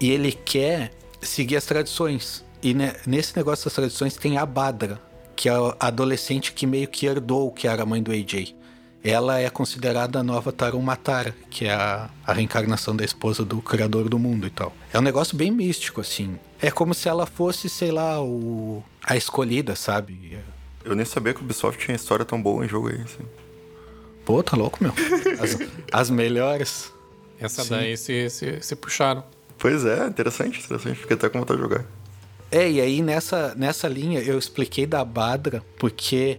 [0.00, 2.44] E ele quer seguir as tradições.
[2.62, 2.74] E
[3.06, 5.00] nesse negócio das tradições tem a Badra,
[5.34, 8.54] que é a adolescente que meio que herdou o que era a mãe do AJ.
[9.02, 13.60] Ela é considerada a nova Tarun Matara, que é a, a reencarnação da esposa do
[13.60, 14.72] criador do mundo e tal.
[14.92, 16.38] É um negócio bem místico, assim.
[16.60, 20.38] É como se ela fosse, sei lá, o, a escolhida, sabe?
[20.84, 23.24] Eu nem sabia que o Ubisoft tinha história tão boa em jogo aí, assim.
[24.24, 24.92] Pô, tá louco, meu.
[25.40, 25.58] As,
[25.90, 26.92] as melhores.
[27.40, 27.70] Essa Sim.
[27.70, 29.24] daí se, se, se puxaram.
[29.58, 31.00] Pois é, interessante, interessante.
[31.00, 31.84] Fiquei até com vontade de jogar.
[32.52, 36.38] É, e aí nessa, nessa linha eu expliquei da Badra, porque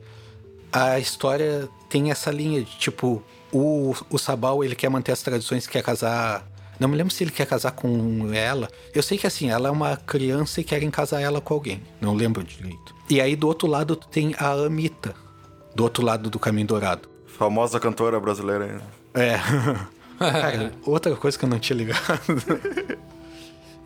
[0.72, 5.66] a história tem essa linha de tipo, o, o Sabal ele quer manter as tradições,
[5.66, 6.48] quer casar.
[6.80, 8.70] Não me lembro se ele quer casar com ela.
[8.94, 11.82] Eu sei que assim, ela é uma criança e querem casar ela com alguém.
[12.00, 12.94] Não lembro direito.
[13.10, 15.16] E aí do outro lado tem a Amita,
[15.74, 17.10] do outro lado do Caminho Dourado.
[17.26, 18.84] Famosa cantora brasileira.
[19.16, 19.40] É.
[20.20, 22.22] Cara, outra coisa que eu não tinha ligado.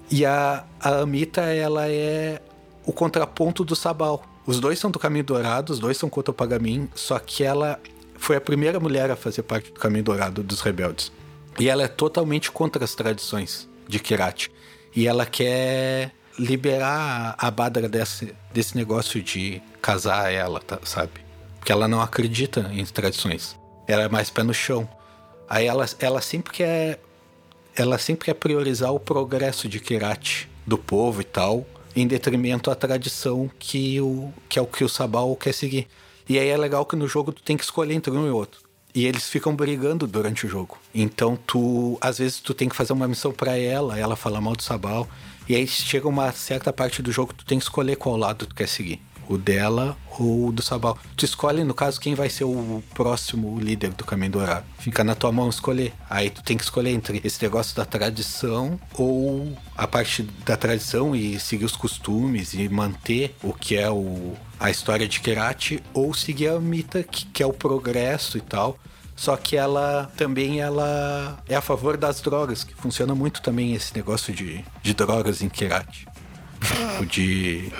[0.09, 2.41] E a, a Amita, ela é
[2.85, 4.23] o contraponto do Sabal.
[4.45, 7.79] Os dois são do Caminho Dourado, os dois são contra o Pagamin, só que ela
[8.17, 11.11] foi a primeira mulher a fazer parte do Caminho Dourado dos rebeldes.
[11.59, 14.49] E ela é totalmente contra as tradições de Kirat.
[14.95, 21.11] E ela quer liberar a Badra desse, desse negócio de casar ela, tá, sabe?
[21.59, 23.57] Porque ela não acredita em tradições.
[23.87, 24.87] Ela é mais pé no chão.
[25.49, 26.99] Aí ela, ela sempre quer
[27.77, 31.65] ela sempre quer priorizar o progresso de Kirat, do povo e tal,
[31.95, 35.87] em detrimento à tradição que, o, que é o que o Sabal quer seguir.
[36.27, 38.61] E aí é legal que no jogo tu tem que escolher entre um e outro.
[38.95, 40.77] E eles ficam brigando durante o jogo.
[40.93, 44.55] Então tu, às vezes tu tem que fazer uma missão para ela, ela fala mal
[44.55, 45.07] do Sabal,
[45.47, 48.55] e aí chega uma certa parte do jogo tu tem que escolher qual lado tu
[48.55, 48.99] quer seguir.
[49.29, 50.97] O dela ou o do Sabal.
[51.15, 54.65] Tu escolhe, no caso, quem vai ser o próximo líder do Caminho Dourado.
[54.79, 55.93] Fica na tua mão escolher.
[56.09, 61.15] Aí tu tem que escolher entre esse negócio da tradição ou a parte da tradição
[61.15, 66.13] e seguir os costumes e manter o que é o, a história de Kerati ou
[66.13, 68.77] seguir a Mita, que, que é o progresso e tal.
[69.15, 73.95] Só que ela também ela é a favor das drogas, que funciona muito também esse
[73.95, 76.07] negócio de, de drogas em Kerati.
[76.59, 77.71] Tipo, de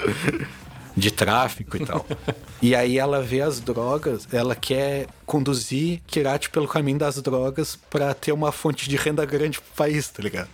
[0.98, 2.06] de tráfico e tal.
[2.60, 8.14] e aí ela vê as drogas, ela quer conduzir Kirati pelo caminho das drogas para
[8.16, 10.50] ter uma fonte de renda grande pro país, tá ligado?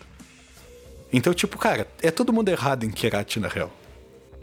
[1.12, 3.72] Então, tipo, cara, é todo mundo errado em Kirati, na real.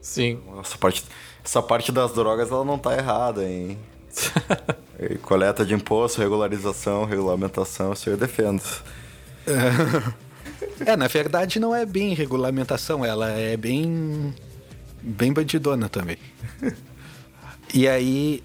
[0.01, 0.41] Sim.
[0.61, 1.05] Essa parte,
[1.45, 3.79] essa parte das drogas, ela não tá errada, hein?
[5.23, 8.63] coleta de imposto, regularização, regulamentação, isso eu defendo.
[10.85, 14.35] É, na verdade não é bem regulamentação, ela é bem
[15.03, 16.19] bem bandidona também.
[17.73, 18.43] e aí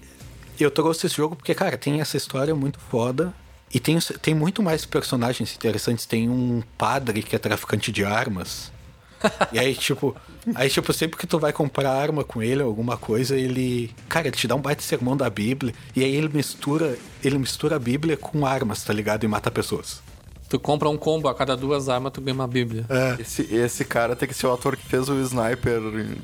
[0.58, 3.34] eu trouxe esse jogo porque, cara, tem essa história muito foda.
[3.72, 6.06] E tem, tem muito mais personagens interessantes.
[6.06, 8.72] Tem um padre que é traficante de armas.
[9.52, 10.16] e aí, tipo,
[10.54, 13.94] aí, tipo, sempre que tu vai comprar arma com ele, alguma coisa, ele.
[14.08, 15.74] Cara, ele te dá um baita sermão da Bíblia.
[15.94, 16.96] E aí ele mistura.
[17.22, 19.24] Ele mistura a Bíblia com armas, tá ligado?
[19.24, 20.00] E mata pessoas.
[20.48, 22.86] Tu compra um combo, a cada duas armas tu ganha uma bíblia.
[22.88, 23.20] É.
[23.20, 25.80] Esse, esse cara tem que ser o ator que fez o sniper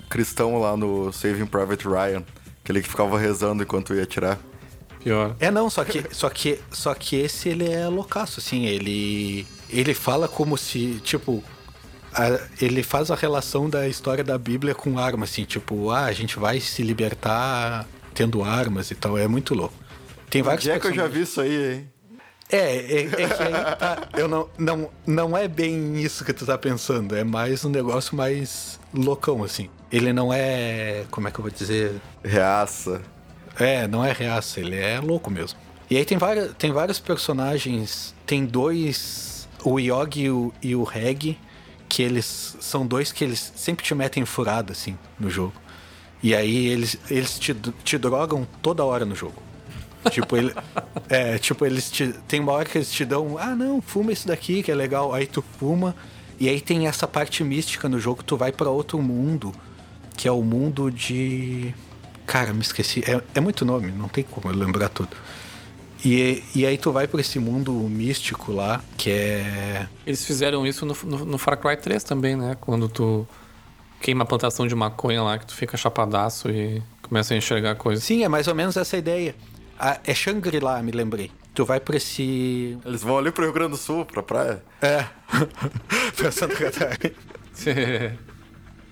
[0.08, 2.22] cristão lá no Saving Private Ryan.
[2.62, 4.38] Aquele que ficava rezando enquanto ia atirar.
[5.02, 5.34] Pior.
[5.40, 9.94] É não, só que, só que, só que esse ele é loucaço, assim, ele ele
[9.94, 11.42] fala como se, tipo,
[12.14, 16.12] a, ele faz a relação da história da Bíblia com armas, assim, tipo, ah, a
[16.12, 19.74] gente vai se libertar tendo armas e tal, é muito louco.
[20.30, 21.90] Tem vários Onde é que eu já vi isso aí, hein?
[22.52, 26.44] É, é, é que aí tá, eu não, não, não é bem isso que tu
[26.44, 29.70] tá pensando, é mais um negócio mais loucão, assim.
[29.90, 31.94] Ele não é, como é que eu vou dizer?
[32.22, 33.00] Reaça.
[33.58, 35.58] É, não é reaça, ele é louco mesmo.
[35.88, 40.82] E aí tem, várias, tem vários personagens, tem dois, o Yogi e o, e o
[40.84, 41.38] Reg,
[41.88, 45.54] que eles são dois que eles sempre te metem furada, assim, no jogo.
[46.22, 49.51] E aí eles, eles te, te drogam toda hora no jogo
[50.10, 50.54] tipo, ele,
[51.08, 54.26] é, tipo, eles te, tem uma hora que eles te dão, ah, não, fuma isso
[54.26, 55.12] daqui que é legal.
[55.14, 55.94] Aí tu fuma
[56.38, 59.52] e aí tem essa parte mística no jogo, tu vai para outro mundo,
[60.16, 61.74] que é o mundo de
[62.26, 65.16] cara, me esqueci, é, é muito nome, não tem como eu lembrar tudo.
[66.04, 69.86] E, e aí tu vai para esse mundo místico lá, que é.
[70.04, 72.56] Eles fizeram isso no, no, no, Far Cry 3 também, né?
[72.60, 73.26] Quando tu
[74.00, 78.02] queima a plantação de maconha lá, que tu fica chapadaço e começa a enxergar coisas.
[78.02, 79.36] Sim, é mais ou menos essa ideia.
[79.78, 81.30] Ah, é Shangri-La, me lembrei.
[81.54, 82.78] Tu vai pra esse.
[82.84, 84.62] Eles vão ali pro Rio Grande do Sul, pra praia?
[84.80, 85.04] É.
[86.16, 87.14] pra Santa Catarina.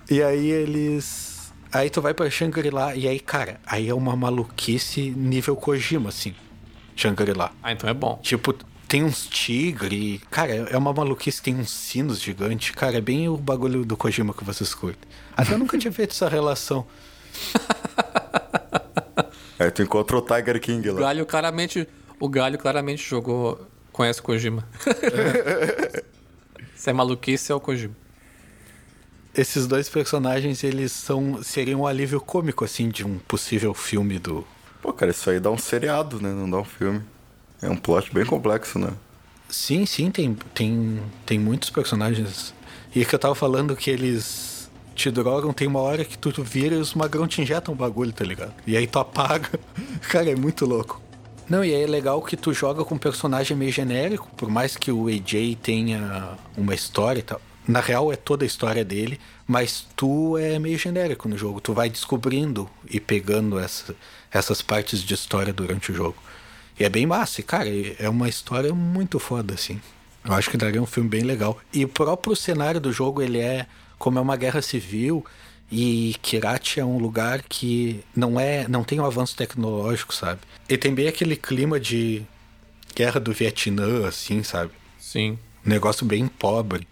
[0.09, 1.51] e aí eles.
[1.73, 6.35] Aí tu vai pra Shangri-La e aí, cara, aí é uma maluquice nível Kojima, assim.
[6.95, 7.51] Shangri-La.
[7.63, 8.19] Ah, então é bom.
[8.21, 8.53] Tipo,
[8.87, 10.19] tem uns tigres.
[10.29, 12.71] Cara, é uma maluquice, tem uns sinos gigantes.
[12.71, 15.09] Cara, é bem o bagulho do Kojima que vocês curtem.
[15.35, 16.85] Até eu nunca tinha feito essa relação.
[19.61, 20.95] Aí tu encontra o Tiger King lá.
[20.95, 21.87] O Galho claramente,
[22.19, 24.67] o Galho claramente jogou, conhece o Kojima.
[26.75, 27.95] Se é maluquice, é o Kojima.
[29.35, 34.45] Esses dois personagens, eles são seriam um alívio cômico, assim, de um possível filme do...
[34.81, 36.33] Pô, cara, isso aí dá um seriado, né?
[36.33, 37.03] Não dá um filme.
[37.61, 38.91] É um plot bem complexo, né?
[39.47, 42.51] Sim, sim, tem, tem, tem muitos personagens.
[42.95, 44.50] E é que eu tava falando que eles
[45.01, 48.13] te drogam, tem uma hora que tu vira e os magrão te injetam um bagulho,
[48.13, 48.53] tá ligado?
[48.67, 49.49] E aí tu apaga.
[50.09, 51.01] Cara, é muito louco.
[51.49, 54.91] Não, e é legal que tu joga com um personagem meio genérico, por mais que
[54.91, 57.41] o AJ tenha uma história e tal.
[57.67, 61.59] Na real é toda a história dele, mas tu é meio genérico no jogo.
[61.59, 63.95] Tu vai descobrindo e pegando essa,
[64.31, 66.15] essas partes de história durante o jogo.
[66.79, 69.81] E é bem massa, e, cara, é uma história muito foda, assim.
[70.23, 71.57] Eu acho que daria um filme bem legal.
[71.73, 73.65] E o próprio cenário do jogo, ele é
[74.01, 75.23] como é uma guerra civil
[75.71, 80.41] e Kirati é um lugar que não é, não tem um avanço tecnológico, sabe?
[80.67, 82.23] E tem bem aquele clima de
[82.95, 84.71] guerra do Vietnã, assim, sabe?
[84.97, 85.37] Sim.
[85.63, 86.87] Um negócio bem pobre.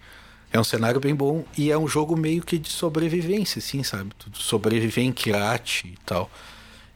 [0.54, 4.12] É um cenário bem bom e é um jogo meio que de sobrevivência, assim, sabe?
[4.20, 6.30] Tu sobreviver em Kirati e tal.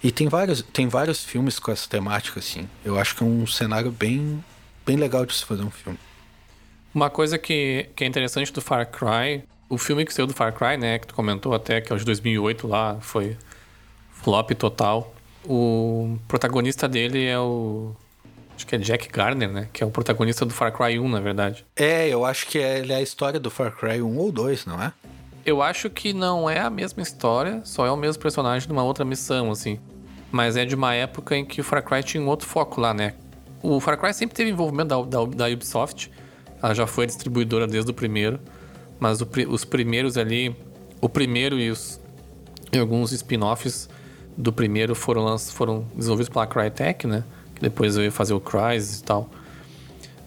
[0.04, 2.70] E tem vários, tem vários filmes com essa temática, assim.
[2.86, 4.44] Eu acho que é um cenário bem,
[4.86, 5.98] bem legal de se fazer um filme.
[6.94, 10.54] Uma coisa que, que é interessante do Far Cry o filme que saiu do Far
[10.54, 13.38] Cry, né, que tu comentou até, que é o de 2008 lá, foi
[14.24, 15.14] flop total.
[15.46, 17.94] O protagonista dele é o.
[18.56, 19.68] Acho que é Jack Garner, né?
[19.74, 21.66] Que é o protagonista do Far Cry 1, na verdade.
[21.76, 24.66] É, eu acho que é, ele é a história do Far Cry 1 ou 2,
[24.66, 24.94] não é?
[25.46, 28.84] Eu acho que não é a mesma história, só é o mesmo personagem de uma
[28.84, 29.80] outra missão, assim.
[30.32, 32.94] Mas é de uma época em que o Far Cry tinha um outro foco lá,
[32.94, 33.16] né?
[33.62, 36.10] O Far Cry sempre teve envolvimento da, da, da Ubisoft.
[36.62, 38.40] Ela já foi distribuidora desde o primeiro.
[39.04, 40.56] Mas o, os primeiros ali...
[41.02, 42.00] O primeiro e, os,
[42.72, 43.90] e alguns spin-offs
[44.38, 47.26] do primeiro foram, foram desenvolvidos pela Crytek, né?
[47.54, 49.30] Que depois veio fazer o Crysis e tal.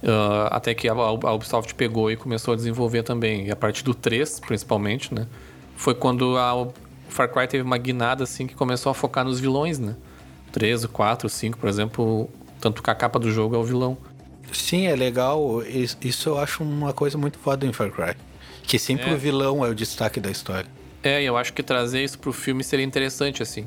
[0.02, 3.46] Uh, até que a, a, Ubisoft pegou e começou a desenvolver também.
[3.46, 5.26] E a partir do 3, principalmente, né?
[5.74, 6.74] Foi quando a, o
[7.08, 9.96] Far Cry teve uma guinada, assim, que começou a focar nos vilões, né?
[10.52, 12.28] 3, o 4, o 5, por exemplo,
[12.60, 13.96] tanto que a capa do jogo é o vilão.
[14.52, 15.62] Sim, é legal.
[15.64, 18.14] Isso eu acho uma coisa muito foda em Far Cry.
[18.66, 19.14] Que sempre é.
[19.14, 20.68] o vilão é o destaque da história.
[21.02, 23.66] É, e eu acho que trazer isso pro filme seria interessante, assim.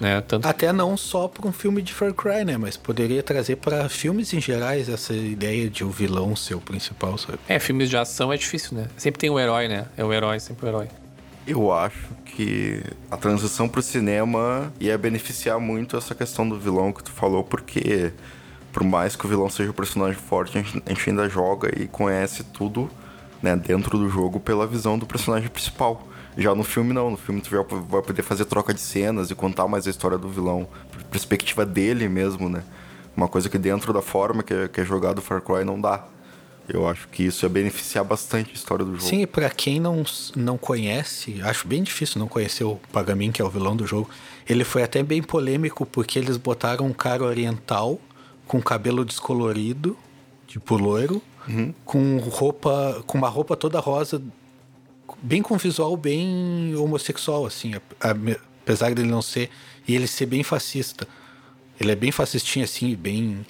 [0.00, 0.20] Né?
[0.20, 0.46] Tanto...
[0.46, 2.56] Até não só para um filme de Far Cry, né?
[2.56, 7.18] Mas poderia trazer para filmes em gerais essa ideia de o vilão ser o principal,
[7.18, 7.38] sabe?
[7.48, 8.88] É, filmes de ação é difícil, né?
[8.96, 9.86] Sempre tem o herói, né?
[9.96, 10.88] É o herói, sempre o herói.
[11.46, 17.02] Eu acho que a transição pro cinema ia beneficiar muito essa questão do vilão que
[17.02, 18.12] tu falou, porque
[18.72, 22.44] por mais que o vilão seja um personagem forte, a gente ainda joga e conhece
[22.44, 22.88] tudo
[23.42, 26.06] né, dentro do jogo pela visão do personagem principal.
[26.36, 27.10] Já no filme, não.
[27.10, 30.28] No filme, tu vai poder fazer troca de cenas e contar mais a história do
[30.28, 30.66] vilão,
[31.10, 32.62] perspectiva dele mesmo, né?
[33.14, 36.06] Uma coisa que dentro da forma que é, que é jogado Far Cry não dá.
[36.66, 39.02] Eu acho que isso ia beneficiar bastante a história do jogo.
[39.02, 43.44] Sim, para quem não, não conhece, acho bem difícil não conhecer o Pagamin, que é
[43.44, 44.08] o vilão do jogo.
[44.48, 48.00] Ele foi até bem polêmico porque eles botaram um cara oriental
[48.46, 49.96] com cabelo descolorido,
[50.46, 51.74] tipo loiro, uhum.
[51.84, 54.22] com roupa, com uma roupa toda rosa
[55.20, 59.50] bem com visual bem homossexual, assim, apesar dele não ser.
[59.86, 61.06] E ele ser bem fascista.
[61.80, 63.44] Ele é bem fascistinho, assim, bem.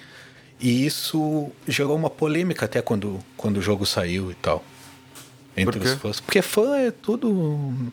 [0.59, 4.63] E isso gerou uma polêmica até quando, quando o jogo saiu e tal.
[5.55, 6.19] Entre Por os fãs.
[6.19, 7.91] Porque fã é tudo.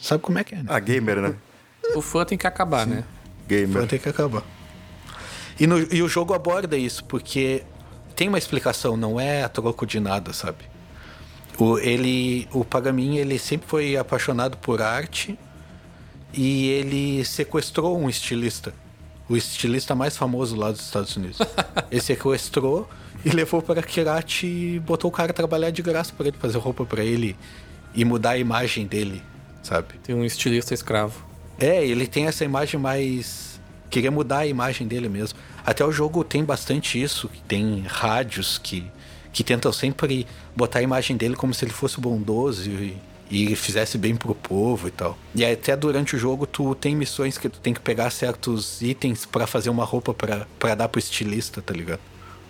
[0.00, 0.64] Sabe como é que é, né?
[0.68, 1.34] Ah, gamer, né?
[1.94, 2.94] O fã tem que acabar, Sim.
[2.94, 3.04] né?
[3.46, 3.76] Gamer.
[3.76, 4.42] O fã tem que acabar.
[5.60, 7.62] E, no, e o jogo aborda isso, porque
[8.14, 10.64] tem uma explicação, não é a troco de nada, sabe?
[11.58, 15.38] O, ele, o Pagamin, ele sempre foi apaixonado por arte
[16.32, 18.74] e ele sequestrou um estilista.
[19.28, 21.38] O estilista mais famoso lá dos Estados Unidos.
[21.90, 22.88] ele sequestrou
[23.24, 26.58] e levou para Kirati e botou o cara a trabalhar de graça para ele fazer
[26.58, 27.36] roupa para ele
[27.94, 29.22] e mudar a imagem dele,
[29.62, 29.94] sabe?
[30.02, 31.24] Tem um estilista escravo.
[31.58, 33.60] É, ele tem essa imagem mais.
[33.88, 35.38] Queria mudar a imagem dele mesmo.
[35.64, 38.90] Até o jogo tem bastante isso, tem rádios que
[39.34, 42.96] que tentam sempre botar a imagem dele como se ele fosse bondoso e,
[43.28, 45.18] e fizesse bem pro povo e tal.
[45.34, 49.26] E até durante o jogo tu tem missões que tu tem que pegar certos itens
[49.26, 52.00] para fazer uma roupa para dar pro estilista, tá ligado?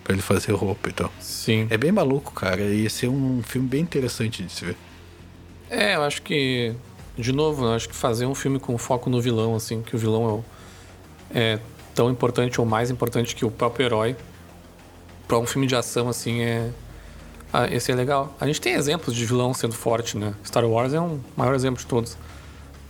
[0.05, 1.11] Pra ele fazer roupa e tal.
[1.19, 1.67] Sim.
[1.71, 2.61] É bem maluco, cara.
[2.61, 4.77] Ia ser um filme bem interessante de se ver.
[5.71, 6.75] É, eu acho que.
[7.17, 9.99] De novo, eu acho que fazer um filme com foco no vilão, assim, que o
[9.99, 10.45] vilão
[11.33, 11.61] é, é
[11.95, 14.17] tão importante ou mais importante que o próprio herói
[15.27, 16.71] para um filme de ação assim é
[17.53, 18.35] ah, esse é legal.
[18.41, 20.35] A gente tem exemplos de vilão sendo forte, né?
[20.45, 22.17] Star Wars é um maior exemplo de todos.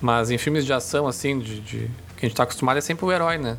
[0.00, 3.04] Mas em filmes de ação assim, de, de que a gente tá acostumado é sempre
[3.04, 3.58] o herói, né?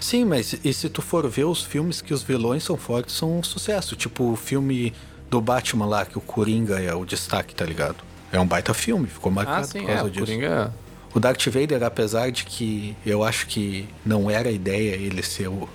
[0.00, 3.38] Sim, mas e se tu for ver os filmes que os vilões são fortes, são
[3.38, 3.96] um sucesso.
[3.96, 4.92] Tipo o filme
[5.28, 7.96] do Batman lá, que o Coringa é o destaque, tá ligado?
[8.30, 10.22] É um baita filme, ficou marcado ah, sim, por causa é, disso.
[10.22, 10.74] O Coringa...
[11.14, 15.48] O Darth Vader, apesar de que eu acho que não era a ideia ele ser
[15.48, 15.68] o,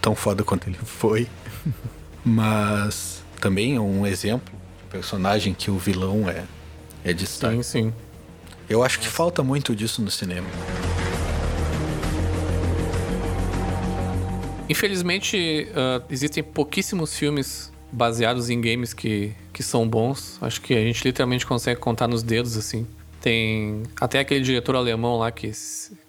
[0.00, 1.28] tão foda quanto ele foi.
[2.24, 4.52] Mas também é um exemplo
[4.82, 6.44] de personagem que o vilão é,
[7.04, 7.62] é destaque.
[7.62, 7.92] Sim, sim.
[8.68, 10.46] Eu acho que falta muito disso no cinema.
[14.68, 20.36] Infelizmente, uh, existem pouquíssimos filmes baseados em games que, que são bons.
[20.42, 22.86] Acho que a gente literalmente consegue contar nos dedos, assim.
[23.28, 25.52] Tem até aquele diretor alemão lá que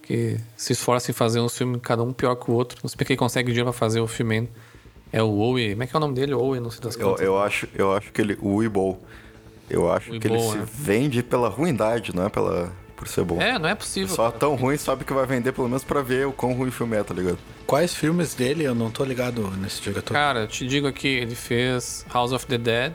[0.04, 2.80] que se esforça em fazer um filme, cada um pior que o outro.
[2.82, 4.50] Não sei porque ele consegue dinheiro pra fazer o filme.
[5.12, 5.72] É o Owe.
[5.72, 6.34] Como é que é o nome dele?
[6.34, 8.38] Owe, não sei das eu, Eu acho, eu acho que ele.
[8.42, 8.96] O Weeble.
[9.70, 10.40] Eu acho que ele é.
[10.40, 12.72] se vende pela ruindade, não é pela.
[12.96, 13.42] Por ser bom.
[13.42, 14.16] É, não é possível.
[14.16, 14.40] Só cara.
[14.40, 16.96] tão ruim sabe que vai vender pelo menos pra ver o quão ruim o filme
[16.96, 17.38] é, tá ligado?
[17.68, 20.14] Quais filmes dele eu não tô ligado nesse diretor?
[20.14, 22.94] Cara, te digo aqui, ele fez House of the Dead,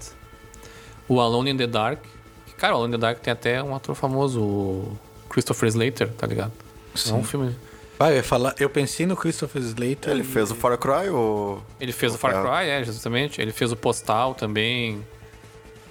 [1.09, 2.14] o Alone in the Dark.
[2.57, 4.99] Cara, o Alone in the Dark tem até um ator famoso, o
[5.29, 6.53] Christopher Slater, tá ligado?
[6.95, 7.11] Sim.
[7.11, 7.55] É um filme.
[7.99, 10.11] Vai, eu, ia falar, eu pensei no Christopher Slater.
[10.11, 10.25] Ele e...
[10.25, 11.63] fez o Far Cry ou.
[11.81, 13.41] Ele fez o Far Cry, é, justamente.
[13.41, 15.05] Ele fez o Postal também.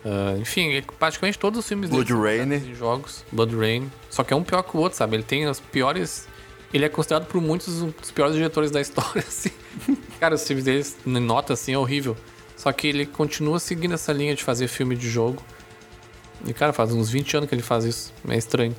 [0.05, 2.75] Uh, enfim, ele, praticamente todos os filmes Blood dele Rain.
[2.75, 3.23] jogos.
[3.31, 3.91] Blood Rain.
[4.09, 5.15] Só que é um pior que o outro, sabe?
[5.15, 6.27] Ele tem as piores.
[6.73, 9.51] Ele é considerado por muitos um dos piores diretores da história, assim.
[10.19, 12.17] Cara, os filmes dele, nota assim, é horrível.
[12.57, 15.41] Só que ele continua seguindo essa linha de fazer filme de jogo.
[16.45, 18.13] E, cara, faz uns 20 anos que ele faz isso.
[18.27, 18.75] É estranho.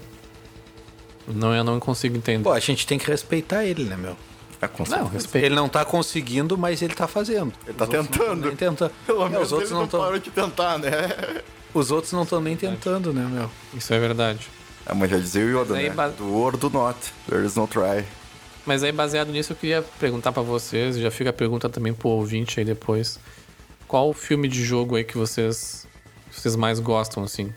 [1.27, 2.43] Não, eu não consigo entender.
[2.45, 4.17] Pô, a gente tem que respeitar ele, né, meu?
[4.61, 5.45] É, com não, respeito.
[5.45, 7.53] Ele não tá conseguindo, mas ele tá fazendo.
[7.67, 8.47] Ele tá Os outros não tão tentando.
[8.47, 8.93] nem tentando.
[9.07, 10.01] Pelo É, menos os outros ele não não estão.
[10.01, 10.91] parou de tentar, né?
[11.73, 13.51] Os outros não estão nem tentando, né, meu?
[13.75, 14.47] Isso é verdade.
[14.87, 15.95] É, mas já dizia o Yoda, aí né?
[15.95, 16.99] ba- Do or do not.
[17.29, 18.05] There is no try.
[18.67, 21.93] Mas aí, baseado nisso, eu queria perguntar pra vocês, e já fica a pergunta também
[21.93, 23.19] pro ouvinte aí depois.
[23.89, 25.87] Qual o filme de jogo aí que vocês,
[26.41, 27.53] vocês mais gostam, assim?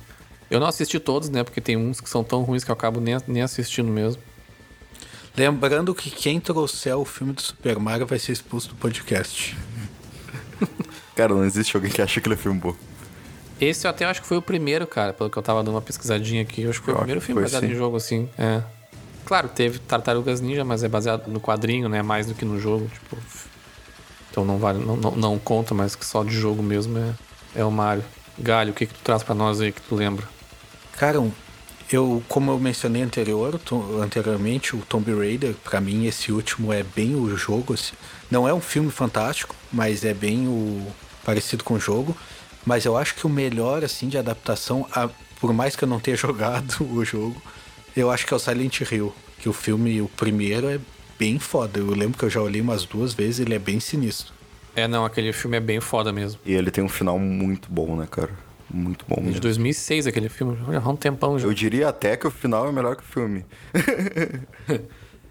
[0.50, 1.44] Eu não assisti todos, né?
[1.44, 4.22] Porque tem uns que são tão ruins que eu acabo nem, nem assistindo mesmo.
[5.36, 9.56] Lembrando que quem trouxer o filme do Super Mario vai ser expulso do podcast.
[11.16, 12.76] Cara, não existe alguém que acha que ele é filme bom.
[13.60, 15.82] Esse eu até acho que foi o primeiro, cara, pelo que eu tava dando uma
[15.82, 16.62] pesquisadinha aqui.
[16.62, 17.72] Eu acho que foi Eu o primeiro filme baseado sim.
[17.72, 18.30] em jogo, assim.
[18.38, 18.62] É.
[19.26, 22.04] Claro, teve Tartarugas Ninja, mas é baseado no quadrinho, né?
[22.04, 23.18] Mais do que no jogo, tipo.
[24.30, 27.14] Então não vale, não, não, não conta, mas que só de jogo mesmo é,
[27.56, 28.04] é o Mario.
[28.40, 30.28] Galho, o que, que tu traz pra nós aí que tu lembra?
[30.94, 31.18] Cara,
[31.92, 36.72] eu, como eu mencionei anterior, o Tom- anteriormente, o Tomb Raider, pra mim, esse último
[36.74, 37.74] é bem o jogo.
[37.74, 37.94] assim.
[38.30, 40.86] Não é um filme fantástico, mas é bem o
[41.26, 42.16] parecido com o jogo.
[42.66, 45.10] Mas eu acho que o melhor, assim, de adaptação, a-
[45.40, 47.42] por mais que eu não tenha jogado o jogo,
[47.96, 49.14] eu acho que é o Silent Hill.
[49.40, 50.80] Que o filme, o primeiro, é
[51.18, 51.80] bem foda.
[51.80, 54.34] Eu lembro que eu já olhei umas duas vezes, ele é bem sinistro.
[54.78, 56.40] É, não, aquele filme é bem foda mesmo.
[56.46, 58.30] E ele tem um final muito bom, né, cara?
[58.70, 59.42] Muito bom É de mesmo.
[59.42, 61.48] 2006 aquele filme, já há um tempão já.
[61.48, 63.44] Eu diria até que o final é melhor que o filme.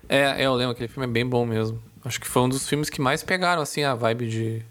[0.09, 1.83] É, é, eu lembro, aquele filme é bem bom mesmo.
[2.05, 4.63] Acho que foi um dos filmes que mais pegaram, assim, a vibe de,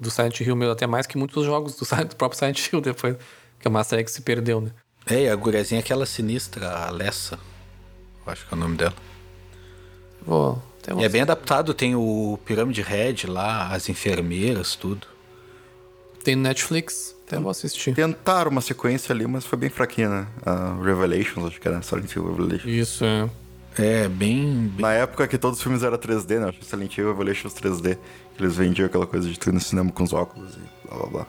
[0.00, 3.16] do Silent Hill mesmo, até mais que muitos jogos do, do próprio Silent Hill depois,
[3.60, 4.70] que é uma série que se perdeu, né?
[5.06, 7.38] É, e a guriazinha é aquela sinistra, a Alessa.
[8.26, 8.94] Eu acho que é o nome dela.
[10.26, 10.60] Vou,
[10.98, 15.06] E é bem adaptado, tem o Pirâmide Red lá, as enfermeiras, tudo.
[16.22, 17.94] Tem Netflix, até vou assistir.
[17.94, 20.26] Tentaram uma sequência ali, mas foi bem fraquinha, né?
[20.44, 22.64] A Revelations, acho que era Silent Hill Revelations.
[22.66, 23.28] Isso, é.
[23.76, 24.68] É, bem.
[24.68, 26.48] bem- Na época que todos os filmes eram 3D, né?
[26.48, 27.98] Acho que Silent Hill Revelations 3D.
[28.36, 30.96] que Eles vendiam aquela coisa de tu ir no cinema com os óculos e blá
[30.98, 31.26] blá blá.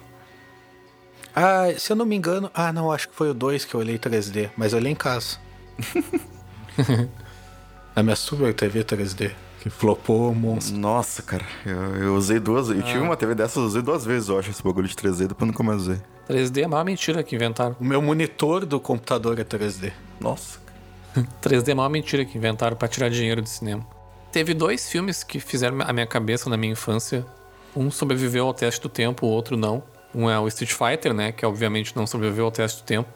[1.35, 2.49] Ah, se eu não me engano.
[2.53, 4.95] Ah, não, acho que foi o 2 que eu olhei 3D, mas eu olhei em
[4.95, 5.37] casa.
[7.95, 9.31] Na minha Super TV 3D,
[9.65, 10.77] que flopou monstro.
[10.77, 12.69] Nossa, cara, eu, eu usei duas.
[12.69, 15.25] Eu tive uma TV dessas, eu usei duas vezes, eu acho, esse bagulho de 3D,
[15.25, 15.99] depois nunca mais usei.
[16.29, 17.75] 3D é a maior mentira que inventaram.
[17.79, 19.91] O meu monitor do computador é 3D.
[20.19, 20.59] Nossa.
[21.41, 23.83] 3D é a maior mentira que inventaram pra tirar dinheiro do cinema.
[24.31, 27.25] Teve dois filmes que fizeram a minha cabeça na minha infância.
[27.75, 29.81] Um sobreviveu ao teste do tempo, o outro não.
[30.13, 31.31] Um é o Street Fighter, né?
[31.31, 33.09] Que obviamente não sobreviveu ao teste do tempo.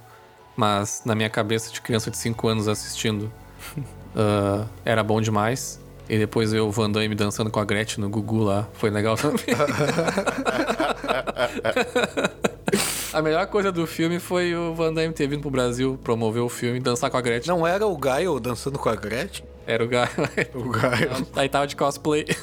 [0.58, 3.32] Mas na minha cabeça de criança de 5 anos assistindo,
[4.18, 5.80] ah, era bom demais.
[6.10, 8.68] E depois eu, o Van Damme dançando com a Gretchen no Gugu lá.
[8.74, 9.46] Foi legal também.
[13.14, 16.50] a melhor coisa do filme foi o Van Damme ter vindo pro Brasil promover o
[16.50, 17.56] filme e dançar com a Gretchen.
[17.56, 19.46] Não era o Gaio dançando com a Gretchen?
[19.68, 20.10] Era o Gaio.
[20.56, 21.28] O Gaio.
[21.36, 22.26] Aí tava de cosplay.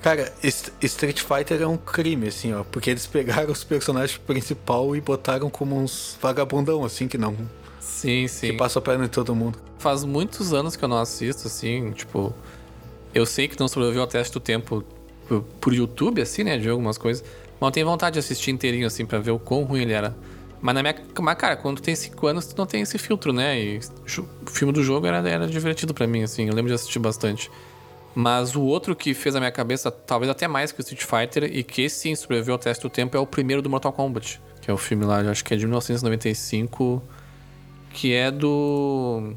[0.00, 0.32] Cara,
[0.80, 2.62] Street Fighter é um crime, assim, ó.
[2.62, 7.36] Porque eles pegaram os personagens principal e botaram como uns vagabundão, assim, que não.
[8.00, 8.56] Sim, Que sim.
[8.56, 9.58] passam a perna em todo mundo.
[9.78, 12.32] Faz muitos anos que eu não assisto, assim, tipo.
[13.14, 14.84] Eu sei que não sobreviveu ao teste do tempo
[15.26, 16.58] por, por YouTube, assim, né?
[16.58, 17.24] De algumas coisas.
[17.60, 20.14] Mas eu tenho vontade de assistir inteirinho, assim, pra ver o quão ruim ele era.
[20.60, 20.94] Mas na minha.
[21.20, 23.60] Mas, cara, quando tu tem 5 anos, tu não tem esse filtro, né?
[23.60, 26.46] E o filme do jogo era, era divertido pra mim, assim.
[26.46, 27.50] Eu lembro de assistir bastante.
[28.14, 31.44] Mas o outro que fez a minha cabeça, talvez até mais que o Street Fighter,
[31.44, 34.40] e que sim sobreviveu ao teste do tempo, é o primeiro do Mortal Kombat.
[34.60, 37.02] Que é o filme lá, eu acho que é de 1995.
[38.00, 39.32] Que é do.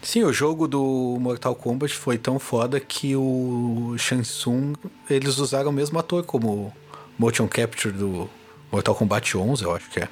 [0.00, 4.74] Sim, o jogo do Mortal Kombat foi tão foda que o Shang Tsung,
[5.10, 6.72] eles usaram o mesmo ator como
[7.18, 8.30] motion capture do
[8.70, 10.08] Mortal Kombat 11, eu acho que é.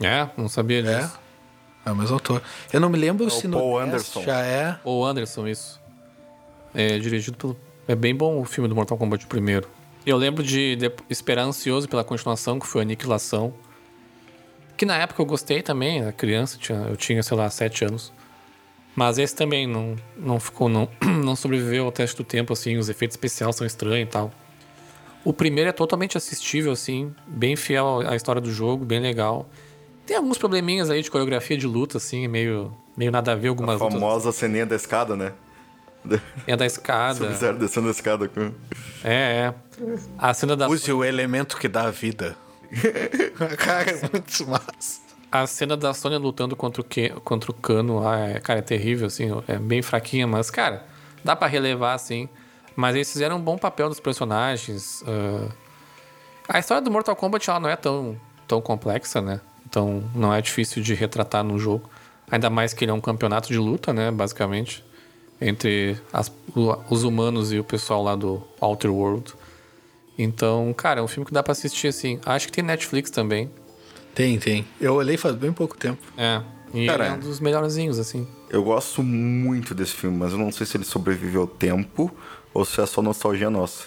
[0.00, 1.18] É, não sabia É, disso.
[1.84, 2.40] é o mesmo ator.
[2.72, 4.22] Eu não me lembro o se no Paul 10 Anderson.
[4.22, 4.78] já é.
[4.82, 5.78] Ou Anderson, isso.
[6.74, 7.54] É dirigido pelo.
[7.86, 9.68] É bem bom o filme do Mortal Kombat primeiro.
[10.06, 13.52] Eu lembro de, de esperar ansioso pela continuação, que foi Aniquilação.
[14.78, 18.12] Que na época eu gostei também, era criança, tinha, eu tinha, sei lá, 7 anos.
[18.94, 20.88] Mas esse também não, não ficou, não,
[21.22, 24.30] não sobreviveu ao teste do tempo, assim, os efeitos especiais são estranhos e tal.
[25.24, 29.48] O primeiro é totalmente assistível, assim, bem fiel à história do jogo, bem legal.
[30.06, 33.50] Tem alguns probleminhas aí de coreografia de luta, assim, meio, meio nada a ver A
[33.50, 33.94] algumas lutas.
[33.94, 35.32] famosa ceninha da escada, né?
[36.46, 37.26] É da escada.
[37.26, 38.52] Sub-Zero descendo a escada com.
[39.04, 39.54] É, é.
[40.16, 42.36] A cena da, Use o elemento que dá a vida.
[43.58, 45.00] Cara, é muito massa.
[45.30, 48.62] a cena da Sônia lutando contra o, Ke, contra o Cano lá, é, cara, é
[48.62, 49.28] terrível, assim.
[49.46, 50.84] É bem fraquinha, mas, cara,
[51.24, 52.28] dá pra relevar, assim.
[52.76, 55.02] Mas eles fizeram um bom papel dos personagens.
[55.06, 55.48] ah.
[56.48, 59.38] A história do Mortal Kombat, ela não é tão, tão complexa, né?
[59.68, 61.90] Então não é difícil de retratar no jogo.
[62.30, 64.10] Ainda mais que ele é um campeonato de luta, né?
[64.10, 64.82] Basicamente.
[65.40, 66.32] Entre as,
[66.88, 69.34] os humanos e o pessoal lá do Outer World.
[70.18, 72.18] Então, cara, é um filme que dá pra assistir assim.
[72.26, 73.48] Acho que tem Netflix também.
[74.14, 74.66] Tem, tem.
[74.80, 76.02] Eu olhei faz bem pouco tempo.
[76.16, 76.42] É.
[76.74, 78.26] E Cara, é um dos melhorzinhos, assim.
[78.50, 82.10] Eu gosto muito desse filme, mas eu não sei se ele sobreviveu ao tempo
[82.52, 83.84] ou se é só nostalgia nossa.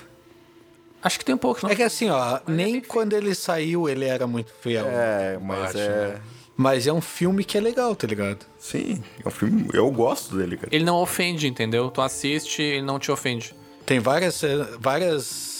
[1.03, 1.69] Acho que tem um pouco, não?
[1.69, 4.85] É que assim, ó, nem quando ele saiu ele era muito fiel.
[4.87, 6.07] É, mas acho, é.
[6.07, 6.21] né?
[6.55, 8.45] Mas é um filme que é legal, tá ligado?
[8.59, 9.67] Sim, é um filme.
[9.73, 10.69] Eu gosto dele, cara.
[10.71, 11.89] Ele não ofende, entendeu?
[11.89, 13.55] Tu assiste, ele não te ofende.
[13.83, 15.50] Tem várias, eh, várias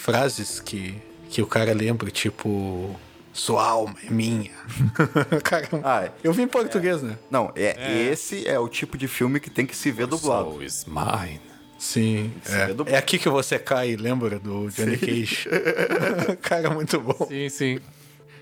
[0.00, 0.94] frases que,
[1.28, 2.94] que o cara lembra, tipo.
[3.32, 4.50] Sua alma é minha.
[5.44, 6.12] cara, Ah, é.
[6.24, 7.16] eu vi em português, né?
[7.30, 10.50] Não, é, esse é o tipo de filme que tem que se ver dublado.
[10.52, 11.40] So is mine.
[11.78, 12.32] Sim.
[12.46, 12.94] é É.
[12.94, 15.48] é aqui que você cai, lembra do Johnny Cage?
[16.42, 17.26] cara, muito bom.
[17.28, 17.78] Sim, sim.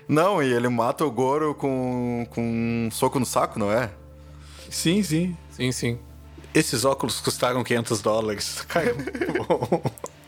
[0.07, 3.91] Não, e ele mata o Goro com, com um soco no saco, não é?
[4.71, 5.37] Sim, sim.
[5.51, 5.99] Sim, sim.
[6.51, 8.65] Esses óculos custaram 500 dólares.
[8.67, 9.81] Cara, muito bom.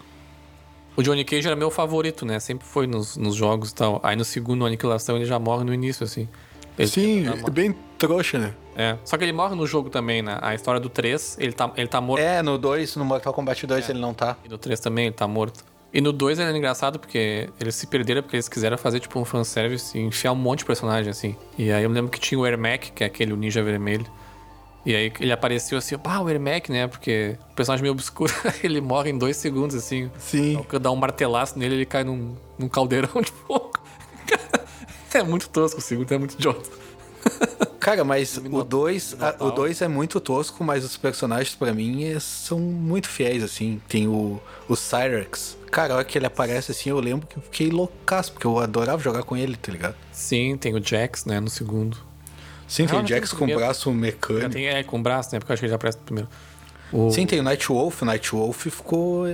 [0.96, 2.40] O Johnny Cage era meu favorito, né?
[2.40, 4.00] Sempre foi nos, nos jogos e tal.
[4.04, 6.28] Aí no segundo Aniquilação ele já morre no início, assim.
[6.78, 8.54] Ele Sim, é bem trouxa, né?
[8.76, 8.98] É.
[9.04, 10.38] Só que ele morre no jogo também, né?
[10.42, 12.22] A história do 3, ele tá, ele tá morto.
[12.22, 14.38] É, no 2, no Mortal Kombat 2 ele não tá.
[14.44, 15.64] E no 3 também ele tá morto.
[15.94, 19.26] E no 2 era engraçado porque eles se perderam porque eles quiseram fazer tipo um
[19.26, 21.36] fanservice e enfiar um monte de personagem assim.
[21.58, 24.06] E aí eu lembro que tinha o Ermac, que é aquele ninja vermelho.
[24.86, 26.88] E aí ele apareceu assim, pá, o Ermac, né?
[26.88, 30.10] Porque o personagem meio obscuro, ele morre em dois segundos assim.
[30.18, 30.66] Sim.
[30.72, 33.72] Eu dar um martelaço nele, ele cai num, num caldeirão de fogo.
[35.14, 36.70] é muito tosco o segundo, é muito idiota.
[37.80, 39.46] Cara, mas o 2 Minotauro.
[39.46, 43.80] o dois é muito tosco, mas os personagens pra mim é- são muito fiéis, assim.
[43.88, 45.58] Tem o, o Cyrex.
[45.72, 48.58] Cara, a hora que ele aparece assim, eu lembro que eu fiquei loucaço, porque eu
[48.60, 49.96] adorava jogar com ele, tá ligado?
[50.12, 51.98] Sim, tem o Jax, né, no segundo.
[52.72, 54.52] Sim, tem Ah, Jax com braço mecânico.
[54.52, 55.40] tem, é, com braço, né?
[55.40, 56.30] Porque eu acho que ele já aparece primeiro.
[56.90, 58.02] O Sim, tem o Nightwolf.
[58.02, 59.26] O Nightwolf ficou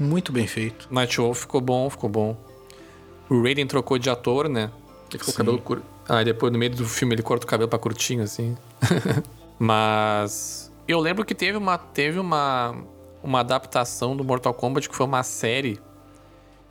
[0.00, 0.88] muito bem feito.
[0.90, 2.34] Nightwolf ficou bom, ficou bom.
[3.28, 4.70] O Raiden trocou de ator, né?
[5.10, 5.36] Ele ficou com o Sim.
[5.36, 5.84] cabelo curto.
[6.08, 8.56] Aí depois, no meio do filme, ele corta o cabelo pra curtinho, assim.
[9.58, 10.72] Mas...
[10.86, 12.74] Eu lembro que teve uma, teve uma,
[13.22, 15.78] uma adaptação do Mortal Kombat, que foi uma série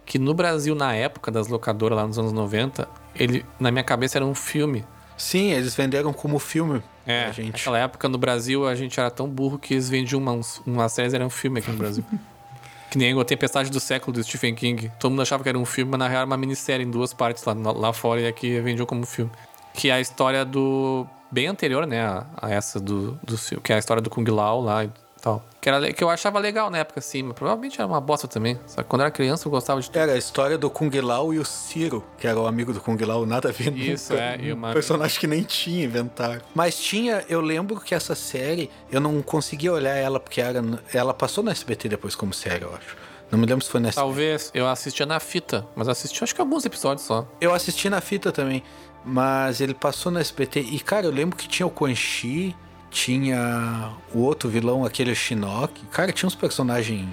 [0.03, 4.17] que no Brasil, na época das locadoras, lá nos anos 90, ele, na minha cabeça,
[4.17, 4.83] era um filme.
[5.17, 7.53] Sim, eles venderam como filme É, pra gente.
[7.53, 11.13] naquela época no Brasil a gente era tão burro que eles vendiam uma, uma série,
[11.15, 12.03] era um filme aqui no Brasil.
[12.89, 14.91] que nem a Tempestade do Século do Stephen King.
[14.99, 17.13] Todo mundo achava que era um filme, mas na real era uma minissérie em duas
[17.13, 19.31] partes lá, lá fora e aqui vendiam como filme.
[19.73, 21.05] Que é a história do.
[21.29, 22.01] bem anterior, né?
[22.01, 23.37] A, a essa do, do.
[23.61, 24.87] Que é a história do Kung Lao lá
[25.27, 25.43] tal.
[25.59, 28.59] Que, era, que eu achava legal na época, assim, mas provavelmente era uma bosta também.
[28.65, 29.89] Só que quando eu era criança eu gostava de.
[29.93, 32.97] Era a história do Kung Lao e o Ciro, que era o amigo do Kung
[33.03, 34.23] Lao, nada a ver Isso, nunca.
[34.23, 36.41] é, e uma- Um personagem que nem tinha inventado.
[36.55, 40.63] Mas tinha, eu lembro que essa série, eu não conseguia olhar ela porque era,
[40.93, 42.95] ela passou no SBT depois como série, eu acho.
[43.29, 44.05] Não me lembro se foi na SBT.
[44.07, 47.27] Talvez eu assistia na fita, mas assisti acho que alguns episódios só.
[47.41, 48.63] Eu assisti na fita também,
[49.03, 50.61] mas ele passou no SBT.
[50.61, 52.55] E, cara, eu lembro que tinha o Quan Chi,
[52.89, 55.85] tinha o outro vilão, aquele Shinnok.
[55.87, 57.07] Cara, tinha uns personagens.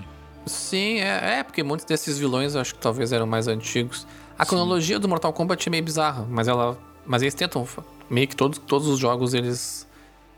[0.46, 4.06] Sim, é, é, porque muitos desses vilões eu acho que talvez eram mais antigos.
[4.38, 6.78] A cronologia do Mortal Kombat é meio bizarra, mas ela.
[7.06, 7.66] Mas eles tentam.
[8.10, 9.86] Meio que todos, todos os jogos eles.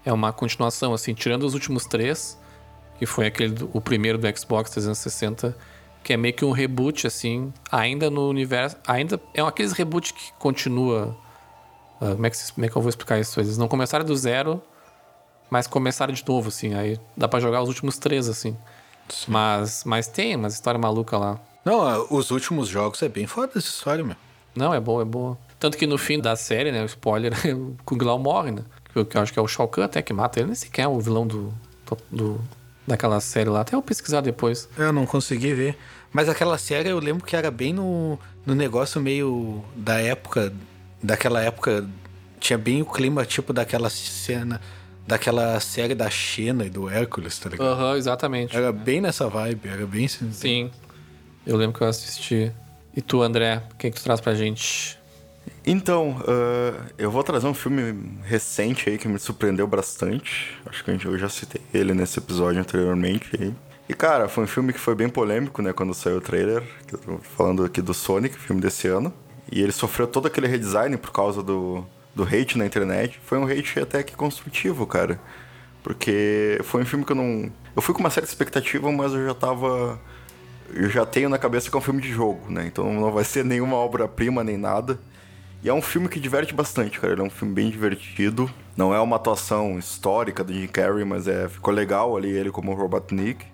[0.04, 2.38] É uma continuação, assim, tirando os últimos três,
[2.96, 5.56] que foi aquele do- o primeiro do Xbox 360,
[6.04, 8.76] que é meio que um reboot, assim, ainda no universo.
[8.86, 9.20] Ainda.
[9.34, 11.16] É um aqueles reboot que continua.
[12.00, 13.40] ah, como, é que, como é que eu vou explicar isso?
[13.40, 14.62] Eles não começaram do zero,
[15.50, 16.74] mas começaram de novo, assim.
[16.74, 18.56] Aí dá pra jogar os últimos três, assim.
[19.28, 21.40] Mas, mas tem umas histórias malucas lá.
[21.64, 24.16] Não, os últimos jogos é bem foda essa história, meu.
[24.54, 25.36] Não, é boa, é boa.
[25.58, 28.62] Tanto que no fim da série, né, o spoiler, o Kung Lao morre, né?
[28.92, 30.46] Que eu, que eu acho que é o Shao Kahn até que mata ele.
[30.46, 31.52] Nem sequer é o vilão do,
[32.10, 32.40] do,
[32.86, 33.60] daquela série lá.
[33.60, 34.68] Até eu pesquisar depois.
[34.76, 35.76] Eu não consegui ver.
[36.12, 40.52] Mas aquela série eu lembro que era bem no, no negócio meio da época.
[41.02, 41.86] Daquela época.
[42.38, 44.60] Tinha bem o clima tipo daquela cena.
[45.06, 47.66] Daquela série da Xena e do Hércules, tá ligado?
[47.68, 48.56] Aham, exatamente.
[48.56, 50.08] Era bem nessa vibe, era bem.
[50.08, 50.70] Sim.
[51.46, 52.50] Eu lembro que eu assisti.
[52.94, 54.98] E tu, André, o que, que tu traz pra gente?
[55.64, 60.56] Então, ah, eu vou trazer um filme recente aí que me surpreendeu bastante.
[60.66, 63.28] Acho que a gente- eu já citei ele nesse episódio anteriormente.
[63.40, 63.54] aí.
[63.88, 65.72] E, cara, foi um filme que foi bem polêmico, né?
[65.72, 66.62] Quando saiu o trailer.
[66.88, 69.12] que eu tô falando aqui do Sonic, filme desse ano.
[69.52, 71.86] E ele sofreu todo aquele redesign por causa do,
[72.16, 73.20] do hate na internet.
[73.24, 75.20] Foi um hate até que construtivo, cara.
[75.82, 77.52] Porque foi um filme que eu não...
[77.76, 80.00] Eu fui com uma certa expectativa, mas eu já tava...
[80.74, 82.66] Eu já tenho na cabeça que é um filme de jogo, né?
[82.66, 84.98] Então não vai ser nenhuma obra-prima nem nada.
[85.62, 87.12] E é um filme que diverte bastante, cara.
[87.12, 88.50] Ele é um filme bem divertido.
[88.76, 92.74] Não é uma atuação histórica do Jim Carrey, mas é, ficou legal ali ele como
[92.74, 93.44] Robotnik.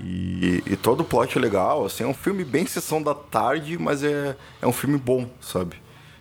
[0.00, 3.78] E, e todo o plot é legal, assim, é um filme bem sessão da tarde,
[3.78, 5.76] mas é, é um filme bom, sabe?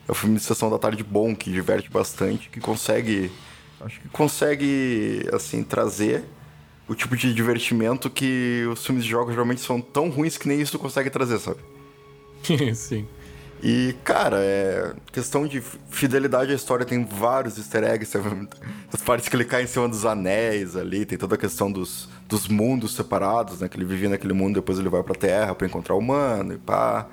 [0.08, 3.32] É um filme de sessão da tarde bom, que diverte bastante, que consegue.
[3.80, 6.24] Acho que consegue, assim, trazer
[6.88, 10.60] o tipo de divertimento que os filmes de jogos geralmente são tão ruins que nem
[10.60, 11.60] isso consegue trazer, sabe?
[12.76, 13.08] Sim.
[13.64, 14.93] E, cara, é.
[15.12, 18.18] Questão de fidelidade à história, tem vários easter eggs.
[18.91, 22.10] As partes que ele cai em cima dos anéis ali, tem toda a questão dos,
[22.28, 23.70] dos mundos separados, né?
[23.70, 26.58] Que ele vivia naquele mundo, depois ele vai pra Terra para encontrar o humano e
[26.58, 27.08] pá.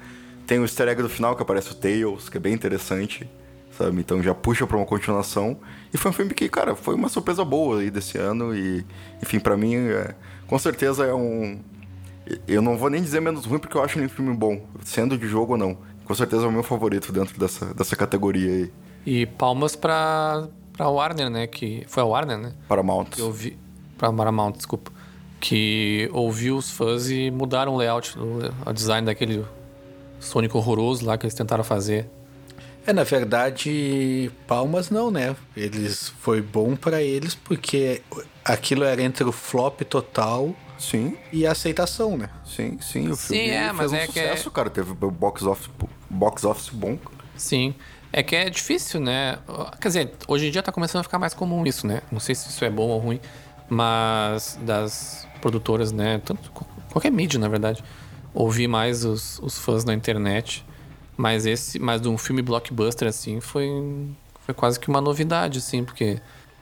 [0.48, 3.30] Tem o easter egg do final que aparece o Tails, que é bem interessante,
[3.70, 4.00] sabe?
[4.00, 5.56] Então já puxa pra uma continuação.
[5.94, 8.52] E foi um filme que, cara, foi uma surpresa boa aí desse ano.
[8.52, 8.84] E,
[9.22, 10.16] enfim, para mim, é,
[10.48, 11.60] com certeza é um.
[12.48, 15.16] Eu não vou nem dizer menos ruim porque eu acho ele um filme bom, sendo
[15.16, 15.78] de jogo ou não
[16.08, 18.72] com certeza é o meu favorito dentro dessa, dessa categoria aí.
[19.04, 21.46] E palmas pra, pra Warner, né?
[21.46, 22.52] Que foi a Warner, né?
[22.66, 23.10] Paramount.
[23.10, 23.58] Que ouvi,
[23.98, 24.90] pra Paramount, desculpa.
[25.38, 29.44] Que ouviu os fãs e mudaram o layout, o design daquele
[30.20, 32.08] Sonic horroroso lá que eles tentaram fazer.
[32.86, 35.36] É, na verdade, palmas não, né?
[35.56, 38.00] Eles foi bom para eles porque
[38.44, 41.16] aquilo era entre o flop total Sim.
[41.32, 42.30] E a aceitação, né?
[42.44, 43.08] Sim, sim.
[43.08, 44.52] O sim, filme é, mas um é sucesso, que é...
[44.52, 44.70] cara.
[44.70, 45.68] Teve box office,
[46.08, 46.96] box office bom.
[47.36, 47.74] Sim.
[48.12, 49.38] É que é difícil, né?
[49.80, 52.00] Quer dizer, hoje em dia tá começando a ficar mais comum isso, né?
[52.10, 53.20] Não sei se isso é bom ou ruim,
[53.68, 56.22] mas das produtoras, né?
[56.24, 56.50] Tanto,
[56.90, 57.84] qualquer mídia, na verdade.
[58.38, 60.64] Ouvir mais os, os fãs na internet.
[61.16, 63.68] Mas esse, mas de um filme blockbuster, assim, foi,
[64.44, 66.20] foi quase que uma novidade, assim, porque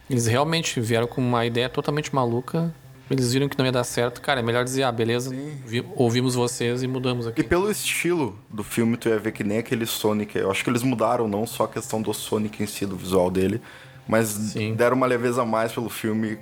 [0.09, 2.72] eles realmente vieram com uma ideia totalmente maluca
[3.11, 5.31] eles viram que não ia dar certo, cara, é melhor dizer, ah, beleza,
[5.64, 7.41] vi, ouvimos vocês e mudamos aqui.
[7.41, 10.37] E pelo estilo do filme, tu ia ver que nem aquele Sonic.
[10.37, 13.31] Eu acho que eles mudaram não só a questão do Sonic em si, do visual
[13.31, 13.61] dele,
[14.09, 14.74] mas Sim.
[14.74, 16.37] deram uma leveza a mais pelo filme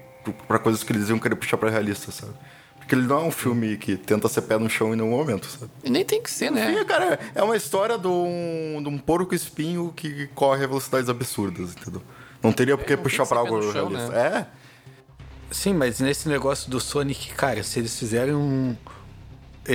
[0.48, 2.32] para coisas que eles iam querer puxar pra realista, sabe?
[2.84, 5.46] Porque ele não é um filme que tenta ser pé no chão em nenhum momento,
[5.46, 5.72] sabe?
[5.82, 6.76] E nem tem que ser, né?
[6.76, 11.08] Sim, cara, é uma história de um, de um porco espinho que corre a velocidades
[11.08, 12.02] absurdas, entendeu?
[12.42, 14.08] Não teria por que é, puxar pra algo chão, realista.
[14.10, 14.18] Né?
[14.18, 14.46] É.
[15.50, 18.76] Sim, mas nesse negócio do Sonic, cara, se eles fizerem um.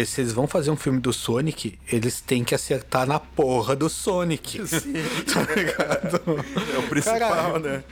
[0.05, 3.89] Se eles vão fazer um filme do Sonic, eles têm que acertar na porra do
[3.89, 4.68] Sonic.
[4.68, 4.93] Sim.
[5.34, 6.45] tá ligado?
[6.76, 7.60] É o principal, Caralho.
[7.60, 7.84] né?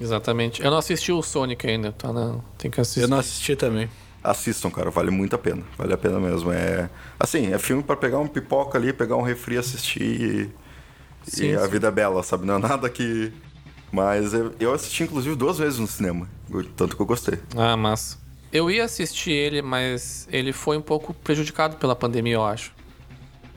[0.00, 0.62] Exatamente.
[0.62, 2.12] Eu não assisti o Sonic ainda, tá?
[2.12, 3.02] Não, tem que assistir.
[3.02, 3.88] Eu não assisti também.
[4.22, 5.62] Assistam, cara, vale muito a pena.
[5.76, 6.52] Vale a pena mesmo.
[6.52, 6.88] É
[7.18, 10.44] assim, é filme para pegar um pipoca ali, pegar um refri, assistir e,
[11.30, 11.54] sim, e sim.
[11.54, 12.46] a vida é bela, sabe?
[12.46, 13.32] Não é nada que
[13.90, 16.28] mas eu assisti, inclusive, duas vezes no cinema.
[16.76, 17.38] Tanto que eu gostei.
[17.56, 18.18] Ah, mas
[18.52, 22.72] Eu ia assistir ele, mas ele foi um pouco prejudicado pela pandemia, eu acho.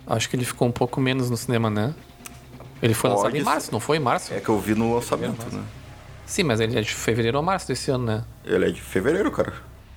[0.08, 1.94] Acho que ele ficou um pouco menos no cinema, né?
[2.82, 4.34] Ele foi Pode lançado em março, não foi em março?
[4.34, 5.64] É que eu vi no lançamento, né?
[6.32, 8.24] Sim, mas ele é de fevereiro ou março desse ano, né?
[8.46, 9.52] Ele é de fevereiro, cara.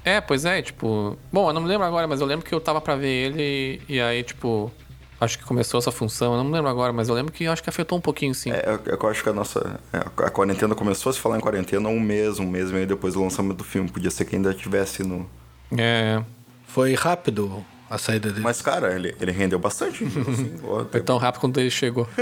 [0.05, 1.17] É, pois é, tipo.
[1.33, 3.81] Bom, eu não me lembro agora, mas eu lembro que eu tava pra ver ele
[3.89, 4.73] e aí, tipo
[5.21, 7.63] acho que começou essa função, eu não me lembro agora, mas eu lembro que acho
[7.63, 8.51] que afetou um pouquinho, sim.
[8.51, 9.81] É, eu acho que a nossa.
[9.93, 12.87] É, a quarentena começou a se falar em quarentena um mês, um mês e meio
[12.87, 13.89] depois do lançamento do filme.
[13.89, 15.31] Podia ser que ainda tivesse no.
[15.79, 16.21] É.
[16.67, 18.41] Foi rápido a saída dele.
[18.41, 20.05] Mas, cara, ele, ele rendeu bastante.
[20.05, 20.57] assim,
[20.91, 22.09] Foi tão rápido quando ele chegou.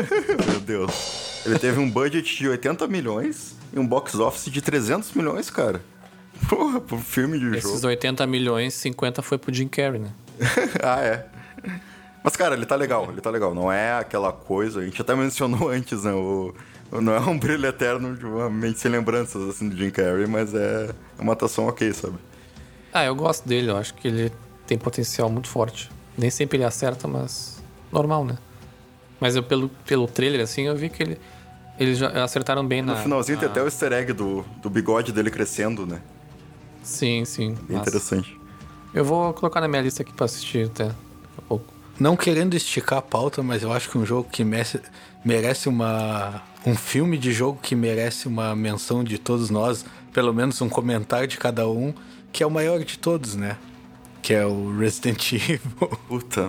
[0.48, 1.42] Meu Deus.
[1.44, 5.82] Ele teve um budget de 80 milhões e um box office de 300 milhões, cara.
[6.48, 7.74] Porra, pro filme de Esses jogo.
[7.74, 10.10] Esses 80 milhões, 50 foi pro Jim Carrey, né?
[10.82, 11.26] ah, é.
[12.22, 13.54] Mas, cara, ele tá legal, ele tá legal.
[13.54, 16.12] Não é aquela coisa, a gente até mencionou antes, né?
[16.12, 16.54] O,
[17.00, 20.54] não é um brilho eterno de uma mente sem lembranças, assim, do Jim Carrey, mas
[20.54, 22.18] é uma atuação ok, sabe?
[22.92, 24.32] Ah, eu gosto dele, eu acho que ele
[24.72, 25.90] tem potencial muito forte.
[26.16, 27.62] Nem sempre ele acerta, mas
[27.92, 28.38] normal, né?
[29.20, 31.20] Mas eu, pelo, pelo trailer, assim, eu vi que ele,
[31.78, 32.94] eles já acertaram bem no na...
[32.94, 33.40] No finalzinho na...
[33.40, 36.00] tem até o easter egg do, do bigode dele crescendo, né?
[36.82, 37.54] Sim, sim.
[37.68, 38.38] Bem interessante.
[38.94, 40.96] Eu vou colocar na minha lista aqui pra assistir até daqui
[41.38, 44.80] a pouco não querendo esticar a pauta, mas eu acho que um jogo que merece,
[45.24, 46.42] merece uma.
[46.64, 51.28] Um filme de jogo que merece uma menção de todos nós, pelo menos um comentário
[51.28, 51.92] de cada um,
[52.32, 53.56] que é o maior de todos, né?
[54.22, 55.88] Que é o Resident Evil.
[56.08, 56.48] Puta,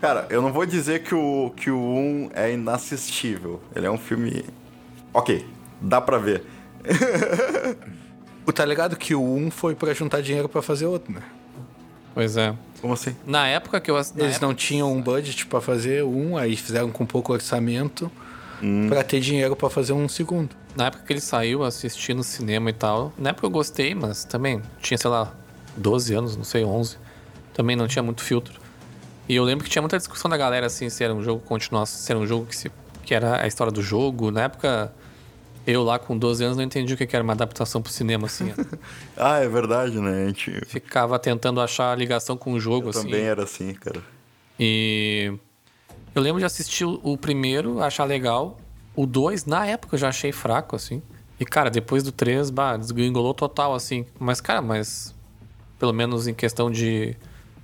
[0.00, 3.60] Cara, eu não vou dizer que o, que o 1 é inassistível.
[3.74, 4.44] Ele é um filme.
[5.12, 5.44] Ok,
[5.80, 6.42] dá pra ver.
[8.46, 11.20] o tá ligado que o 1 foi para juntar dinheiro para fazer outro, né?
[12.14, 12.54] Pois é.
[12.80, 13.14] Como assim?
[13.26, 14.38] Na época que eu Eles época...
[14.40, 18.10] não tinham um budget para fazer um, aí fizeram com pouco orçamento
[18.62, 18.88] hum.
[18.88, 20.56] para ter dinheiro para fazer um segundo.
[20.74, 23.12] Na época que ele saiu, assisti no cinema e tal.
[23.18, 25.34] Na época eu gostei, mas também tinha, sei lá,
[25.76, 26.96] 12 anos, não sei, 11.
[27.54, 28.60] Também não tinha muito filtro.
[29.28, 32.00] E eu lembro que tinha muita discussão da galera, assim, se era um jogo continuação,
[32.00, 32.70] se era um jogo que, se,
[33.04, 34.30] que era a história do jogo.
[34.30, 34.92] Na época,
[35.66, 38.52] eu lá com 12 anos não entendi o que era uma adaptação pro cinema, assim.
[39.16, 40.24] ah, é verdade, né?
[40.24, 40.64] A gente...
[40.66, 43.02] Ficava tentando achar a ligação com o jogo, eu assim.
[43.04, 44.02] também era assim, cara.
[44.58, 45.32] E
[46.14, 48.58] eu lembro de assistir o primeiro, achar legal.
[48.96, 51.02] O dois, na época, eu já achei fraco, assim.
[51.38, 54.04] E, cara, depois do três, bah, desgringolou total, assim.
[54.18, 55.14] Mas, cara, mas
[55.80, 57.16] pelo menos em questão de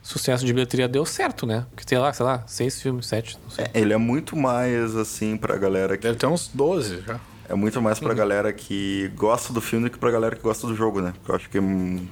[0.03, 1.67] sucesso de bilheteria deu certo, né?
[1.71, 3.67] Porque tem lá, sei lá, seis filmes, sete, não sei.
[3.67, 6.05] É, ele é muito mais, assim, pra galera que...
[6.05, 7.21] Deve ter uns 12 já.
[7.49, 8.15] É muito mais pra uhum.
[8.15, 11.13] galera que gosta do filme do que pra galera que gosta do jogo, né?
[11.19, 12.07] Porque eu acho que hum,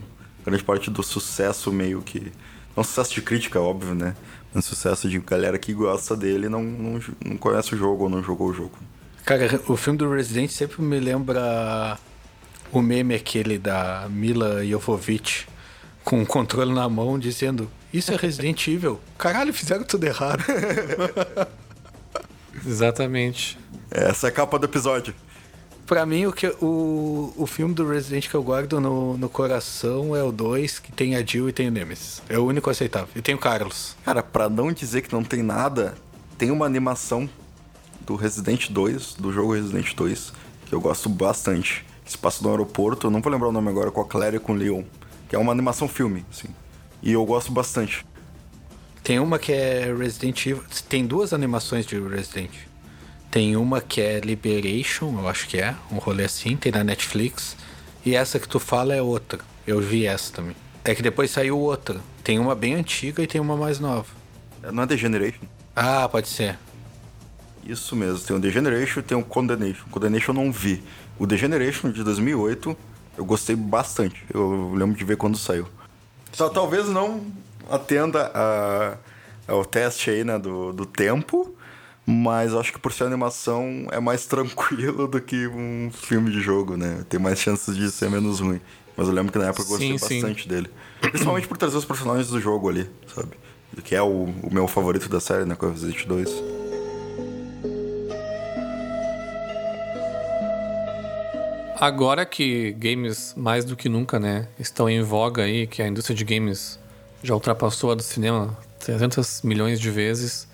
[0.44, 2.30] grande parte do sucesso meio que...
[2.76, 4.14] Não sucesso de crítica, óbvio, né?
[4.52, 8.22] Mas sucesso de galera que gosta dele não, não, não conhece o jogo ou não
[8.22, 8.76] jogou o jogo.
[9.24, 11.96] Cara, o filme do Resident sempre me lembra
[12.70, 15.46] o meme aquele da Mila Jovovich
[16.04, 19.00] com o controle na mão dizendo isso é Resident Evil.
[19.16, 20.42] Caralho, fizeram tudo errado.
[22.66, 23.56] Exatamente.
[23.90, 25.14] Essa é a capa do episódio.
[25.86, 30.16] Pra mim, o, que, o, o filme do Resident que eu guardo no, no coração
[30.16, 32.22] é o 2, que tem a Jill e tem o Nemesis.
[32.28, 33.10] É o único aceitável.
[33.14, 33.94] E tem o Carlos.
[34.04, 35.94] Cara, pra não dizer que não tem nada,
[36.38, 37.28] tem uma animação
[38.00, 40.32] do Resident 2, do jogo Resident 2,
[40.66, 41.84] que eu gosto bastante.
[42.04, 44.36] Que se passa no aeroporto, eu não vou lembrar o nome agora, com a Claire
[44.36, 44.82] e com o Leon.
[45.34, 46.46] Que é uma animação filme, assim.
[47.02, 48.06] E eu gosto bastante.
[49.02, 50.62] Tem uma que é Resident Evil.
[50.88, 52.52] Tem duas animações de Resident.
[53.32, 57.56] Tem uma que é Liberation, eu acho que é, um rolê assim, tem na Netflix.
[58.06, 59.40] E essa que tu fala é outra.
[59.66, 60.54] Eu vi essa também.
[60.84, 62.00] É que depois saiu outra.
[62.22, 64.06] Tem uma bem antiga e tem uma mais nova.
[64.72, 65.46] Não é The Generation?
[65.74, 66.56] Ah, pode ser.
[67.66, 69.84] Isso mesmo, tem o The Generation e tem o Condemnation.
[69.88, 70.80] O Condemnation eu não vi.
[71.18, 74.24] O The Generation de 2008 eu gostei bastante.
[74.32, 75.66] Eu lembro de ver quando saiu.
[76.32, 77.24] Só talvez não
[77.70, 78.96] atenda a,
[79.46, 81.54] ao teste aí, né, do, do tempo,
[82.06, 86.76] mas acho que por ser animação é mais tranquilo do que um filme de jogo,
[86.76, 87.04] né?
[87.08, 88.60] Tem mais chances de ser menos ruim.
[88.96, 90.48] Mas eu lembro que na época eu gostei sim, bastante sim.
[90.48, 90.70] dele.
[91.00, 93.30] Principalmente por trazer os personagens do jogo ali, sabe?
[93.82, 95.56] Que é o, o meu favorito da série, né?
[95.56, 96.30] Com a Resident 2.
[101.80, 106.16] Agora que games mais do que nunca, né, estão em voga aí, que a indústria
[106.16, 106.78] de games
[107.22, 110.46] já ultrapassou a do cinema 300 milhões de vezes,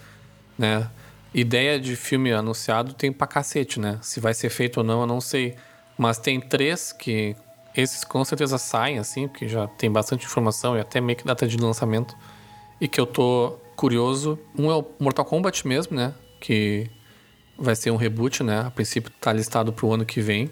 [0.57, 0.89] né?
[1.35, 3.99] Ideia de filme anunciado tem pra cacete, né?
[4.03, 5.57] Se vai ser feito ou não, eu não sei.
[5.99, 7.37] Mas tem três que
[7.77, 11.47] esses com certeza saem, assim, porque já tem bastante informação e até meio que data
[11.47, 12.17] de lançamento.
[12.81, 14.39] E que eu tô curioso.
[14.59, 16.15] Um é o Mortal Kombat mesmo, né?
[16.41, 16.91] Que
[17.59, 18.63] vai ser um reboot, né?
[18.67, 20.51] A princípio tá listado pro ano que vem.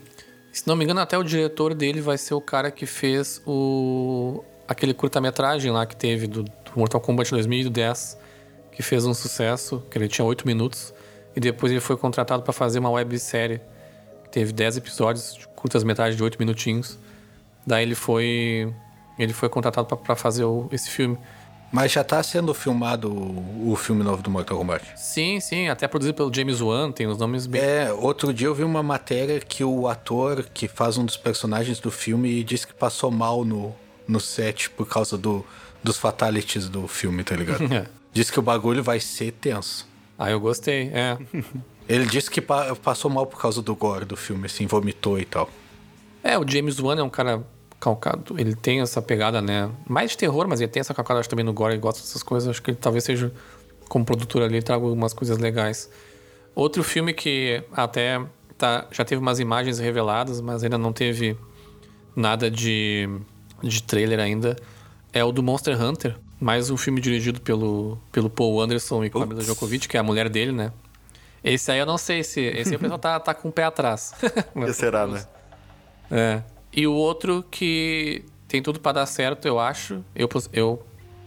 [0.59, 4.43] Se não me engano, até o diretor dele vai ser o cara que fez o
[4.67, 8.19] aquele curta-metragem lá que teve do, do, Mortal Kombat 2010,
[8.73, 10.93] que fez um sucesso, que ele tinha 8 minutos,
[11.37, 13.61] e depois ele foi contratado para fazer uma websérie
[14.25, 16.99] que teve 10 episódios, curtas-metragens de 8 minutinhos.
[17.65, 18.75] Daí ele foi
[19.17, 21.17] ele foi contratado para fazer o, esse filme.
[21.71, 24.85] Mas já tá sendo filmado o, o filme novo do Mortal Kombat?
[24.97, 27.61] Sim, sim, até produzido pelo James Wan, tem os nomes bem.
[27.61, 31.79] É, outro dia eu vi uma matéria que o ator que faz um dos personagens
[31.79, 33.75] do filme disse que passou mal no,
[34.07, 35.45] no set por causa do,
[35.85, 37.63] dos fatalities do filme, tá ligado?
[37.73, 37.87] é.
[38.13, 39.87] Diz que o bagulho vai ser tenso.
[40.19, 41.19] Ah, eu gostei, é.
[41.89, 45.25] Ele disse que pa passou mal por causa do gore do filme, assim, vomitou e
[45.25, 45.49] tal.
[46.23, 47.43] É, o James Wan é um cara
[47.81, 48.39] calcado.
[48.39, 49.71] Ele tem essa pegada, né?
[49.89, 51.75] Mais de terror, mas ele tem essa calcada acho, também no gore.
[51.75, 52.49] Ele gosta dessas coisas.
[52.49, 53.33] Acho que ele talvez seja,
[53.89, 55.91] como produtor ali, traga algumas coisas legais.
[56.55, 58.21] Outro filme que até
[58.57, 61.37] tá, já teve umas imagens reveladas, mas ainda não teve
[62.15, 63.09] nada de,
[63.63, 64.57] de trailer ainda,
[65.13, 66.17] é o do Monster Hunter.
[66.41, 70.29] Mais um filme dirigido pelo, pelo Paul Anderson e Camila Djokovic, que é a mulher
[70.29, 70.73] dele, né?
[71.43, 72.41] Esse aí eu não sei se.
[72.41, 74.15] Esse aí o pessoal tá, tá com o pé atrás.
[74.75, 75.25] será, né?
[76.11, 76.43] É.
[76.73, 80.03] E o outro que tem tudo para dar certo, eu acho.
[80.15, 80.83] Eu, eu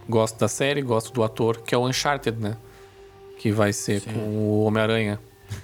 [0.07, 2.57] gosto da série, gosto do ator, que é o Uncharted, né?
[3.37, 4.13] Que vai ser Sim.
[4.13, 5.19] com o Homem-Aranha.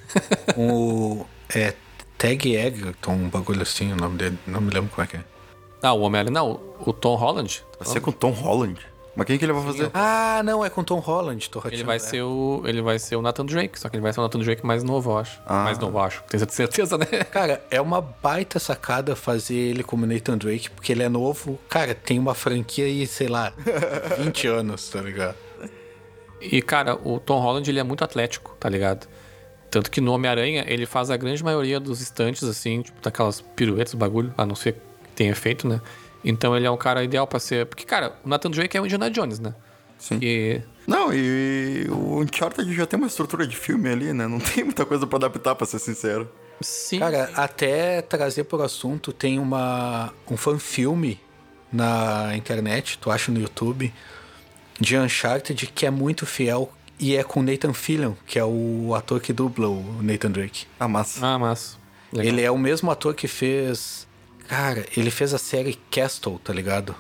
[0.58, 1.26] o.
[1.54, 1.74] É.
[2.18, 4.40] Tag Egerton, um bagulho assim, o nome dele.
[4.48, 5.24] Não me lembro como é que é.
[5.84, 6.34] Ah, o Homem-Aranha.
[6.34, 7.64] Não, o Tom Holland.
[7.80, 8.80] Vai ser com o Tom Holland?
[9.18, 9.90] Mas quem que ele vai fazer?
[9.96, 11.50] Ah, não, é com Tom Holland.
[11.50, 12.00] Tô ele vai é.
[12.00, 14.38] ser o ele vai ser o Nathan Drake, só que ele vai ser o Nathan
[14.38, 15.42] Drake mais novo, eu acho.
[15.44, 15.64] Ah.
[15.64, 16.24] Mais novo, eu acho.
[16.30, 17.08] Tenho certeza, né?
[17.32, 21.60] Cara, é uma baita sacada fazer ele como Nathan Drake, porque ele é novo.
[21.68, 23.52] Cara, tem uma franquia aí, sei lá,
[24.24, 25.36] 20 anos, tá ligado?
[26.40, 29.08] E, cara, o Tom Holland, ele é muito atlético, tá ligado?
[29.72, 33.96] Tanto que no Homem-Aranha, ele faz a grande maioria dos estantes, assim, tipo, daquelas piruetas,
[33.96, 34.80] bagulho, a não ser que
[35.16, 35.82] tenha feito, né?
[36.30, 37.66] Então ele é um cara ideal para ser.
[37.66, 39.56] Porque, cara, o Nathan Drake é o Indiana Jones, né?
[39.98, 40.20] Sim.
[40.22, 44.28] E Não, e o Uncharted já tem uma estrutura de filme ali, né?
[44.28, 46.30] Não tem muita coisa pra adaptar, pra ser sincero.
[46.62, 47.00] Sim.
[47.00, 51.20] Cara, até trazer por assunto, tem uma um fanfilme
[51.72, 53.94] na internet, tu acha no YouTube,
[54.80, 59.20] de Uncharted que é muito fiel e é com Nathan Fillion, que é o ator
[59.20, 60.66] que dubla o Nathan Drake.
[60.80, 61.26] Ah, massa.
[61.26, 61.78] Ah, mas.
[62.12, 62.34] Legal.
[62.34, 64.07] Ele é o mesmo ator que fez.
[64.48, 66.96] Cara, ele fez a série Castle, tá ligado?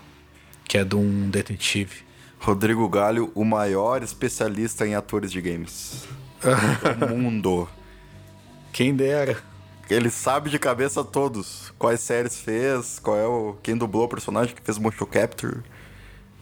[0.65, 2.05] Que é de um detetive.
[2.39, 6.05] Rodrigo Galho, o maior especialista em atores de games
[6.99, 7.67] do mundo.
[8.71, 9.41] Quem dera.
[9.89, 11.73] Ele sabe de cabeça todos.
[11.79, 13.55] Quais séries fez, qual é o.
[13.63, 15.61] quem dublou o personagem que fez motion capture.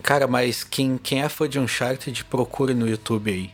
[0.01, 3.51] Cara, mas quem, quem é fã de Uncharted, procure no YouTube aí.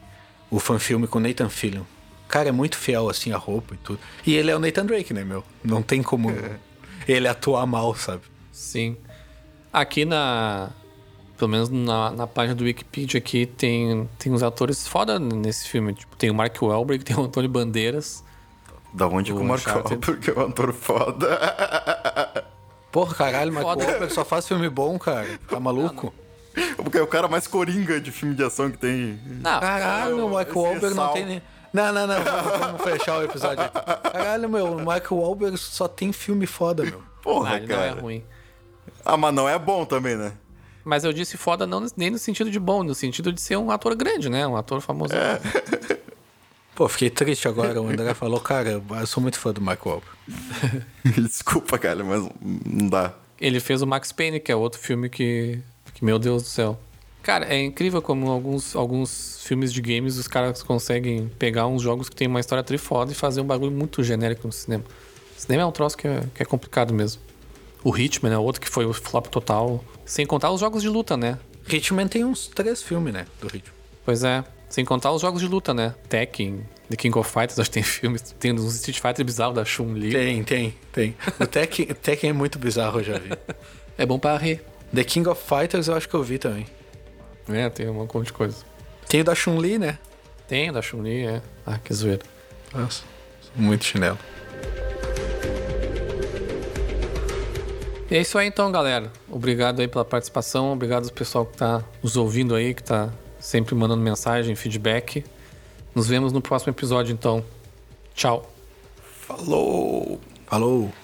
[0.49, 1.83] O fanfilme com Nathan Fillion.
[2.27, 3.99] Cara, é muito fiel, assim, a roupa e tudo.
[4.25, 5.43] E ele é o Nathan Drake, né, meu?
[5.63, 6.29] Não tem como
[7.07, 8.23] ele atuar mal, sabe?
[8.51, 8.97] Sim.
[9.71, 10.69] Aqui na.
[11.37, 15.93] Pelo menos na, na página do Wikipedia aqui tem, tem uns atores foda nesse filme.
[15.93, 18.23] Tipo, tem o Mark Wahlberg, tem o Antônio Bandeiras.
[18.93, 19.65] Da onde que o Mark.
[19.65, 22.45] Wahlberg é um ator foda.
[22.91, 23.85] Porra, caralho, Mark Foda.
[23.85, 25.39] Wahlberg só faz filme bom, cara.
[25.47, 26.13] Tá maluco?
[26.75, 29.17] Porque é o cara mais coringa de filme de ação que tem.
[29.25, 31.41] Não, Caralho, o Mark esse Wahlberg não tem nem...
[31.73, 32.23] Não, não, não.
[32.23, 34.11] Vamos, vamos fechar o episódio aqui.
[34.11, 37.01] Caralho, meu, o Mark Wahlberg só tem filme foda, meu.
[37.21, 38.01] Porra, não, ele não é cara.
[38.01, 38.23] ruim.
[39.05, 40.33] Ah, mas não é bom também, né?
[40.83, 43.71] Mas eu disse foda não nem no sentido de bom, no sentido de ser um
[43.71, 44.45] ator grande, né?
[44.47, 45.13] Um ator famoso.
[46.75, 47.79] Pô, fiquei triste agora.
[47.81, 50.17] O André falou, cara, eu sou muito fã do Mark Wahlberg.
[51.05, 52.27] Desculpa, cara, mas
[52.65, 53.13] não dá.
[53.39, 55.59] Ele fez o Max Payne, que é outro filme que,
[55.93, 56.79] que meu Deus do céu.
[57.21, 62.09] Cara, é incrível como alguns, alguns filmes de games os caras conseguem pegar uns jogos
[62.09, 64.83] que tem uma história trifoda e fazer um bagulho muito genérico no cinema.
[65.37, 67.21] cinema é um troço que é, que é complicado mesmo.
[67.83, 69.83] O Hitman é outro que foi o flop total.
[70.05, 71.37] Sem contar os jogos de luta, né?
[71.67, 73.73] Hitman tem uns três filmes, né, do Hitman.
[74.03, 74.43] Pois é.
[74.67, 75.93] Sem contar os jogos de luta, né?
[76.07, 78.21] Tekken, The King of Fighters, acho que tem filmes.
[78.39, 80.11] Tem uns Street Fighter bizarro da Chun-Li.
[80.11, 81.15] Tem, tem, tem.
[81.39, 83.29] O Tekken, Tekken é muito bizarro, eu já vi.
[83.97, 84.63] É bom pra rir.
[84.95, 86.65] The King of Fighters eu acho que eu vi também.
[87.53, 88.57] É, tem um monte de coisa.
[89.07, 89.97] Tem o da Chun-Li, né?
[90.47, 91.41] Tem o da Chun-Li, é.
[91.65, 92.23] Ah, que zoeira.
[92.73, 93.03] Nossa,
[93.55, 94.17] muito chinelo.
[98.09, 99.11] E é isso aí então, galera.
[99.29, 100.73] Obrigado aí pela participação.
[100.73, 105.23] Obrigado ao pessoal que tá nos ouvindo aí, que tá sempre mandando mensagem, feedback.
[105.95, 107.43] Nos vemos no próximo episódio, então.
[108.13, 108.51] Tchau.
[109.21, 110.19] Falou!
[110.45, 111.00] Falou!